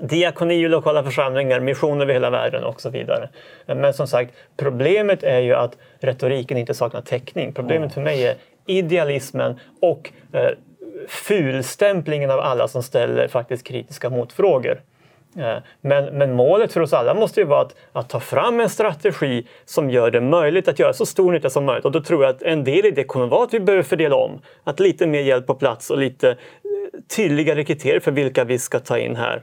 [0.00, 3.28] diakoni i lokala församlingar, mission över hela världen och så vidare.
[3.66, 7.52] Men som sagt, problemet är ju att retoriken inte saknar täckning.
[7.52, 8.34] Problemet för mig är
[8.66, 10.50] idealismen och eh,
[11.08, 14.80] fulstämplingen av alla som ställer faktiskt kritiska motfrågor.
[15.38, 18.70] Eh, men, men, målet för oss alla måste ju vara att, att, ta fram en
[18.70, 21.84] strategi som gör det möjligt att göra så stor nytta som möjligt.
[21.84, 24.16] Och då tror jag att en del i det kommer vara att vi behöver fördela
[24.16, 24.40] om.
[24.64, 26.36] Att lite mer hjälp på plats och lite eh,
[27.16, 29.42] tydligare kriterier för vilka vi ska ta in här.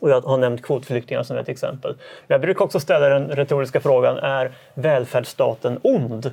[0.00, 1.94] Och jag har nämnt kvotflyktingar som ett exempel.
[2.26, 6.30] Jag brukar också ställa den retoriska frågan, är välfärdsstaten ond?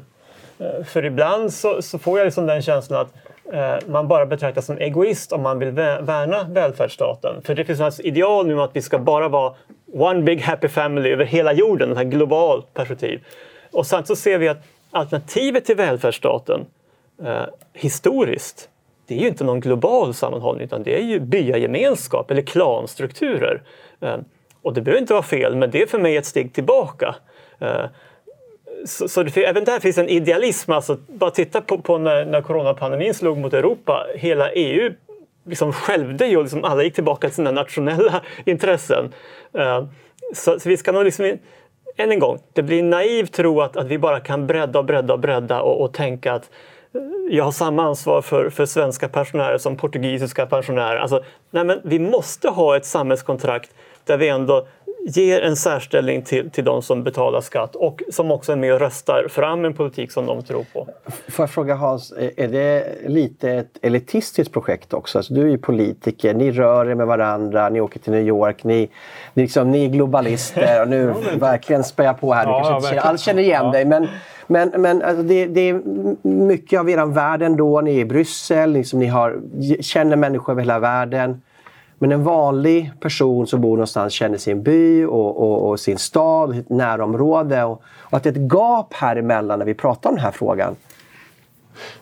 [0.59, 3.13] Eh, för ibland så, så får jag liksom den känslan att
[3.53, 7.41] Eh, man bara betraktas som egoist om man vill värna välfärdsstaten.
[7.43, 9.53] För det finns ett ideal nu om att vi ska bara vara
[9.93, 13.23] one big happy family över hela jorden, ett globalt perspektiv.
[13.71, 16.65] Och sen så ser vi att alternativet till välfärdsstaten
[17.23, 17.43] eh,
[17.73, 18.69] historiskt
[19.09, 23.61] det är ju inte någon global sammanhållning utan det är ju byagemenskap eller klanstrukturer.
[24.01, 24.17] Eh,
[24.61, 27.15] och det behöver inte vara fel, men det är för mig ett steg tillbaka.
[27.59, 27.85] Eh,
[28.85, 30.71] så, så det, även där finns en idealism.
[30.71, 34.05] Alltså, bara titta på, på när, när coronapandemin slog mot Europa.
[34.15, 34.93] Hela EU
[35.45, 39.13] liksom skälvde ju och liksom alla gick tillbaka till sina nationella intressen.
[39.57, 39.85] Uh,
[40.33, 41.37] så, så, vi ska nog liksom,
[41.97, 45.13] än en gång, det blir naivt tro att, att vi bara kan bredda och bredda
[45.13, 46.49] och bredda och, och tänka att
[46.93, 50.97] eh, jag har samma ansvar för, för svenska pensionärer som portugisiska pensionärer.
[50.97, 53.71] Alltså, nej men vi måste ha ett samhällskontrakt
[54.05, 54.67] där vi ändå
[55.05, 58.79] ger en särställning till, till de som betalar skatt och som också är med och
[58.79, 60.87] röstar fram en politik som de tror på.
[61.27, 65.17] Får jag fråga Hans, är det lite ett elitistiskt projekt också?
[65.17, 68.63] Alltså, du är ju politiker, ni rör er med varandra, ni åker till New York,
[68.63, 68.89] ni,
[69.33, 73.01] ni, liksom, ni är globalister och nu verkligen spär på här, du ja, kanske inte
[73.01, 73.71] alls känner igen ja.
[73.71, 73.85] dig.
[73.85, 74.07] Men,
[74.47, 75.81] men, men alltså det, det, är
[76.27, 77.81] mycket av er värld ändå.
[77.81, 79.39] Ni är i Bryssel, liksom, ni har,
[79.81, 81.41] känner människor över hela världen.
[81.99, 86.55] Men en vanlig person som bor någonstans känner sin by och, och, och sin stad,
[86.55, 87.63] sitt närområde.
[87.63, 90.31] Och, och, att det är ett gap här emellan när vi pratar om den här
[90.31, 90.75] frågan.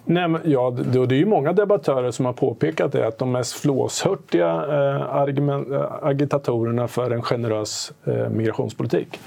[0.05, 3.31] Nej, men, ja, det, det är ju många debattörer som har påpekat det, att de
[3.31, 9.19] mest flåshurtiga eh, argument, eh, agitatorerna för en generös eh, migrationspolitik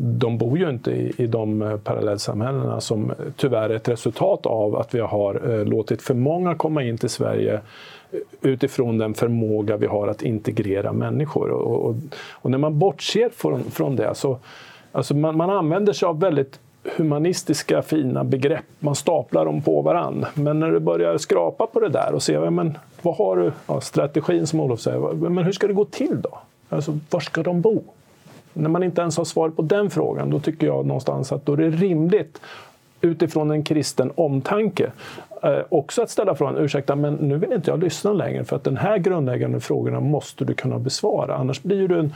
[0.00, 4.76] de bor ju inte i, i de eh, parallellsamhällena som tyvärr är ett resultat av
[4.76, 7.60] att vi har eh, låtit för många komma in till Sverige
[8.42, 11.50] utifrån den förmåga vi har att integrera människor.
[11.50, 11.96] Och, och,
[12.32, 14.38] och när man bortser från, från det så
[14.92, 16.60] alltså man, man använder sig av väldigt
[16.96, 18.64] humanistiska fina begrepp.
[18.78, 20.26] Man staplar dem på varann.
[20.34, 23.52] Men när du börjar skrapa på det där och se ja, men, vad har du,
[23.66, 26.38] ja, strategin som Olof säger, men hur ska det gå till då?
[26.68, 27.82] Alltså, var ska de bo?
[28.52, 31.52] När man inte ens har svar på den frågan, då tycker jag någonstans att då
[31.52, 32.40] är det rimligt
[33.00, 34.92] utifrån en kristen omtanke
[35.42, 38.64] Eh, också att ställa frågan, ursäkta men nu vill inte jag lyssna längre för att
[38.64, 41.34] den här grundläggande frågorna måste du kunna besvara.
[41.36, 42.14] Annars blir du en,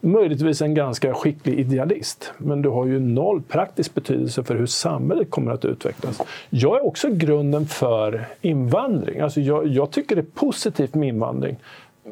[0.00, 2.32] möjligtvis en ganska skicklig idealist.
[2.38, 6.20] Men du har ju noll praktisk betydelse för hur samhället kommer att utvecklas.
[6.50, 9.20] Jag är också grunden för invandring.
[9.20, 11.56] Alltså jag, jag tycker det är positivt med invandring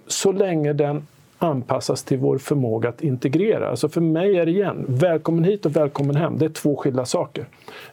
[0.07, 1.07] så länge den
[1.43, 3.69] anpassas till vår förmåga att integrera.
[3.69, 7.05] Alltså för mig är det igen, välkommen hit och välkommen hem, det är två skilda
[7.05, 7.45] saker.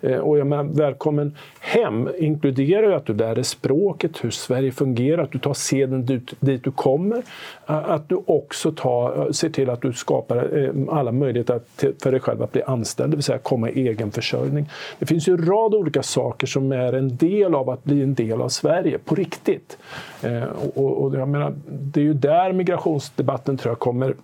[0.01, 4.71] Eh, och jag menar, välkommen hem inkluderar ju att du lär dig språket, hur Sverige
[4.71, 7.23] fungerar, att du tar seden dit, dit du kommer.
[7.65, 11.59] Att du också tar, ser till att du skapar eh, alla möjligheter
[12.03, 14.69] för dig själv att bli anställd, det vill säga komma i egen försörjning.
[14.99, 18.13] Det finns ju en rad olika saker som är en del av att bli en
[18.13, 19.77] del av Sverige, på riktigt.
[20.21, 20.43] Eh,
[20.75, 24.15] och, och jag menar, det är ju där migrationsdebatten tror jag kommer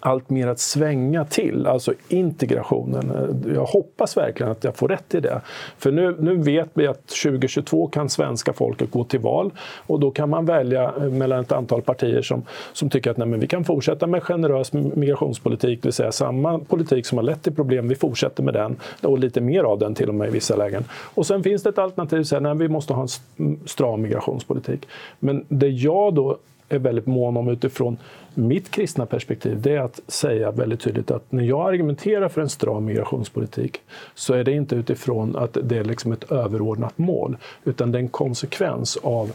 [0.00, 3.12] allt mer att svänga till, alltså integrationen.
[3.54, 5.40] Jag hoppas verkligen att jag får rätt i det.
[5.78, 9.50] För nu, nu vet vi att 2022 kan svenska folket gå till val
[9.86, 12.42] och då kan man välja mellan ett antal partier som,
[12.72, 16.58] som tycker att nej, men vi kan fortsätta med generös migrationspolitik, det vill säga samma
[16.58, 19.94] politik som har lett till problem, vi fortsätter med den och lite mer av den
[19.94, 20.84] till och med i vissa lägen.
[20.90, 24.88] Och sen finns det ett alternativ, så här, att vi måste ha en stram migrationspolitik.
[25.18, 26.38] Men det jag då
[26.68, 27.96] är väldigt mån om utifrån
[28.34, 32.48] mitt kristna perspektiv det är att säga väldigt tydligt att när jag argumenterar för en
[32.48, 33.80] stram migrationspolitik
[34.14, 38.02] så är det inte utifrån att det är liksom ett överordnat mål utan det är
[38.02, 39.32] en konsekvens av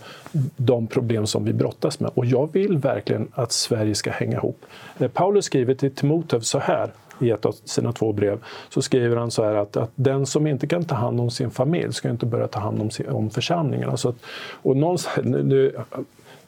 [0.58, 2.12] de problem som vi brottas med.
[2.14, 4.66] Och jag vill verkligen att Sverige ska hänga ihop.
[5.00, 9.16] Eh, Paulus skriver till Timoteus så här i ett av sina två brev så skriver
[9.16, 12.10] han så här att, att den som inte kan ta hand om sin familj ska
[12.10, 13.90] inte börja ta hand om, sin, om församlingen.
[13.90, 14.16] Alltså att,
[14.62, 15.76] och någonstans, nu,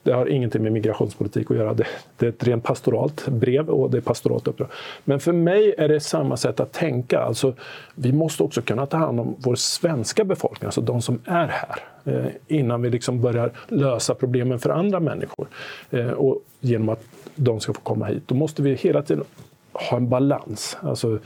[0.04, 1.74] det har ingenting med migrationspolitik att göra.
[1.74, 1.88] Det,
[2.18, 4.68] det är ett rent pastoralt brev och det är pastoralt uppdrag.
[5.04, 7.20] Men för mig är det samma sätt att tänka.
[7.20, 7.54] Alltså,
[7.96, 11.80] vi måste också kunna ta hand om vår svenska befolkning, alltså de som är här
[12.06, 15.48] eh, innan vi liksom börjar lösa problemen för andra människor.
[15.92, 17.04] Eh, och genom att
[17.36, 18.24] de ska få komma hit.
[18.26, 19.24] Då måste vi hela tiden
[19.74, 20.78] ha en balans.
[20.82, 21.20] Alltså,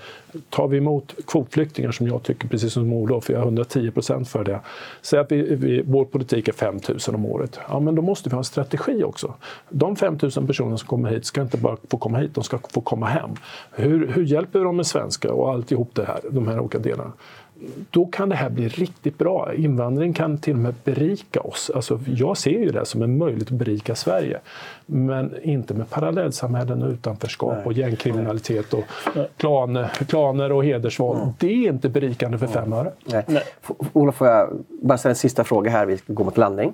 [0.49, 4.43] tar vi emot kvotflyktingar, som jag tycker, precis som Olof, jag är 110 procent för
[4.43, 4.59] det.
[5.01, 7.59] Säg att vi, vi, vår politik är 5 000 om året.
[7.69, 9.33] Ja, men då måste vi ha en strategi också.
[9.69, 12.59] De 5 000 personerna som kommer hit ska inte bara få komma hit, de ska
[12.69, 13.29] få komma hem.
[13.71, 17.13] Hur, hur hjälper vi dem med svenska och alltihop det här, de här olika delarna?
[17.89, 19.53] Då kan det här bli riktigt bra.
[19.53, 21.71] Invandring kan till och med berika oss.
[21.75, 24.39] Alltså, jag ser ju det som en möjlighet att berika Sverige.
[24.85, 27.65] Men inte med parallellsamhällen och utanförskap Nej.
[27.65, 28.83] och gängkriminalitet och
[29.37, 31.19] klaner, klaner och hedersvåld.
[31.19, 31.33] Mm.
[31.39, 32.91] Det är inte berikande för fem öre.
[33.93, 34.49] Olof, får jag
[34.81, 35.85] bara ställa en sista fråga här?
[35.85, 36.73] Vi ska gå mot landning.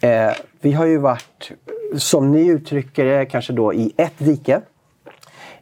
[0.00, 1.52] Eh, vi har ju varit,
[1.96, 4.60] som ni uttrycker det, kanske då i ett dike.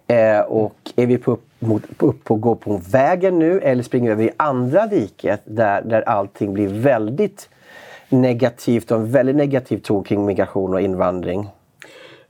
[0.06, 4.24] Eh, och är vi på mot, upp och gå på vägen nu eller springer över
[4.24, 7.48] i andra diket där, där allting blir väldigt
[8.08, 11.48] negativt och en väldigt negativ ton kring migration och invandring?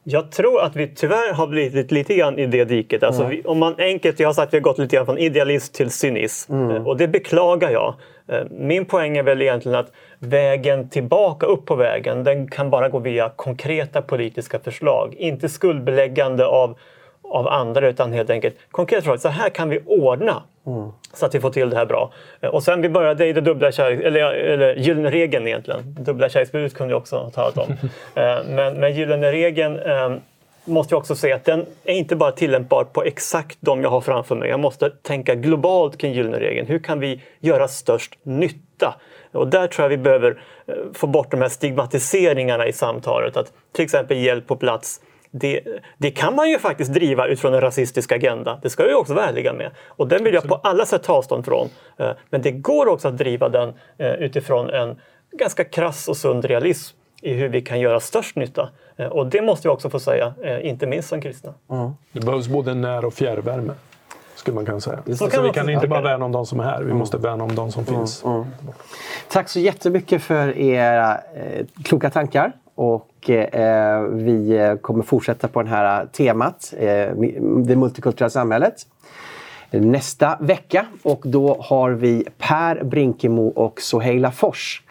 [0.04, 3.02] Jag tror att vi tyvärr har blivit lite grann i det diket.
[3.02, 3.36] Alltså mm.
[3.36, 5.74] vi, om man enkelt, jag har sagt att vi har gått lite grann från idealism
[5.74, 6.52] till cynism.
[6.52, 6.76] Mm.
[6.76, 7.94] Eh, och det beklagar jag.
[8.28, 12.88] Eh, min poäng är väl egentligen att vägen tillbaka upp på vägen, den kan bara
[12.88, 15.14] gå via konkreta politiska förslag.
[15.18, 16.78] Inte skuldbeläggande av
[17.32, 20.90] av andra utan helt enkelt konkret fråga, så här kan vi ordna mm.
[21.14, 22.12] så att vi får till det här bra.
[22.40, 25.96] Eh, och sen vi började i det dubbla kärlek, eller, eller gyllene regeln egentligen.
[26.00, 27.72] Dubbla kärleksbudet kunde jag också ha talat om.
[28.14, 30.12] Eh, men, men gyllene regeln eh,
[30.64, 34.00] måste jag också säga att den är inte bara tillämpbar på exakt de jag har
[34.00, 34.48] framför mig.
[34.48, 36.66] Jag måste tänka globalt kring gyllene regeln.
[36.66, 38.94] Hur kan vi göra störst nytta?
[39.32, 40.40] Och där tror jag vi behöver
[40.94, 43.36] få bort de här stigmatiseringarna i samtalet.
[43.36, 45.00] Att till exempel hjälp på plats
[45.34, 45.60] det,
[45.98, 48.58] det, kan man ju faktiskt driva utifrån en rasistisk agenda.
[48.62, 49.70] Det ska jag också vara ärliga med.
[49.86, 51.68] Och den vill jag på alla sätt ta avstånd från.
[51.96, 55.00] Eh, men det går också att driva den eh, utifrån en
[55.32, 58.68] ganska krass och sund realism i hur vi kan göra störst nytta.
[58.96, 61.54] Eh, och det måste vi också få säga, inte minst som kristna.
[61.70, 61.90] Mm.
[62.12, 63.72] Det behövs både när och fjärrvärme.
[64.34, 65.02] Skulle man kunna säga.
[65.06, 66.96] Så, så vi kan inte bara värna om de som är här, vi mm.
[66.96, 67.94] måste värna om de som mm.
[67.94, 68.24] finns.
[68.24, 68.44] Mm.
[69.28, 72.52] Tack så jättemycket för era eh, kloka tankar.
[72.82, 77.16] Och eh, vi kommer fortsätta på det här eh, temat, eh,
[77.64, 78.74] det multikulturella samhället,
[79.70, 80.86] nästa vecka.
[81.02, 84.82] Och då har vi Per Brinkemo och Soheila Fors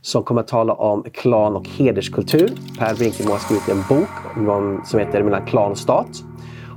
[0.00, 2.50] som kommer att tala om klan och hederskultur.
[2.78, 6.24] Per Brinkemo har skrivit en bok som heter Mellan klan och stat.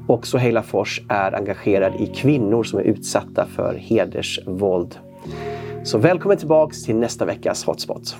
[0.07, 4.99] Och Soheila Fors är engagerad i kvinnor som är utsatta för hedersvåld.
[5.83, 8.15] Så välkommen tillbaks till nästa veckas Hotspot.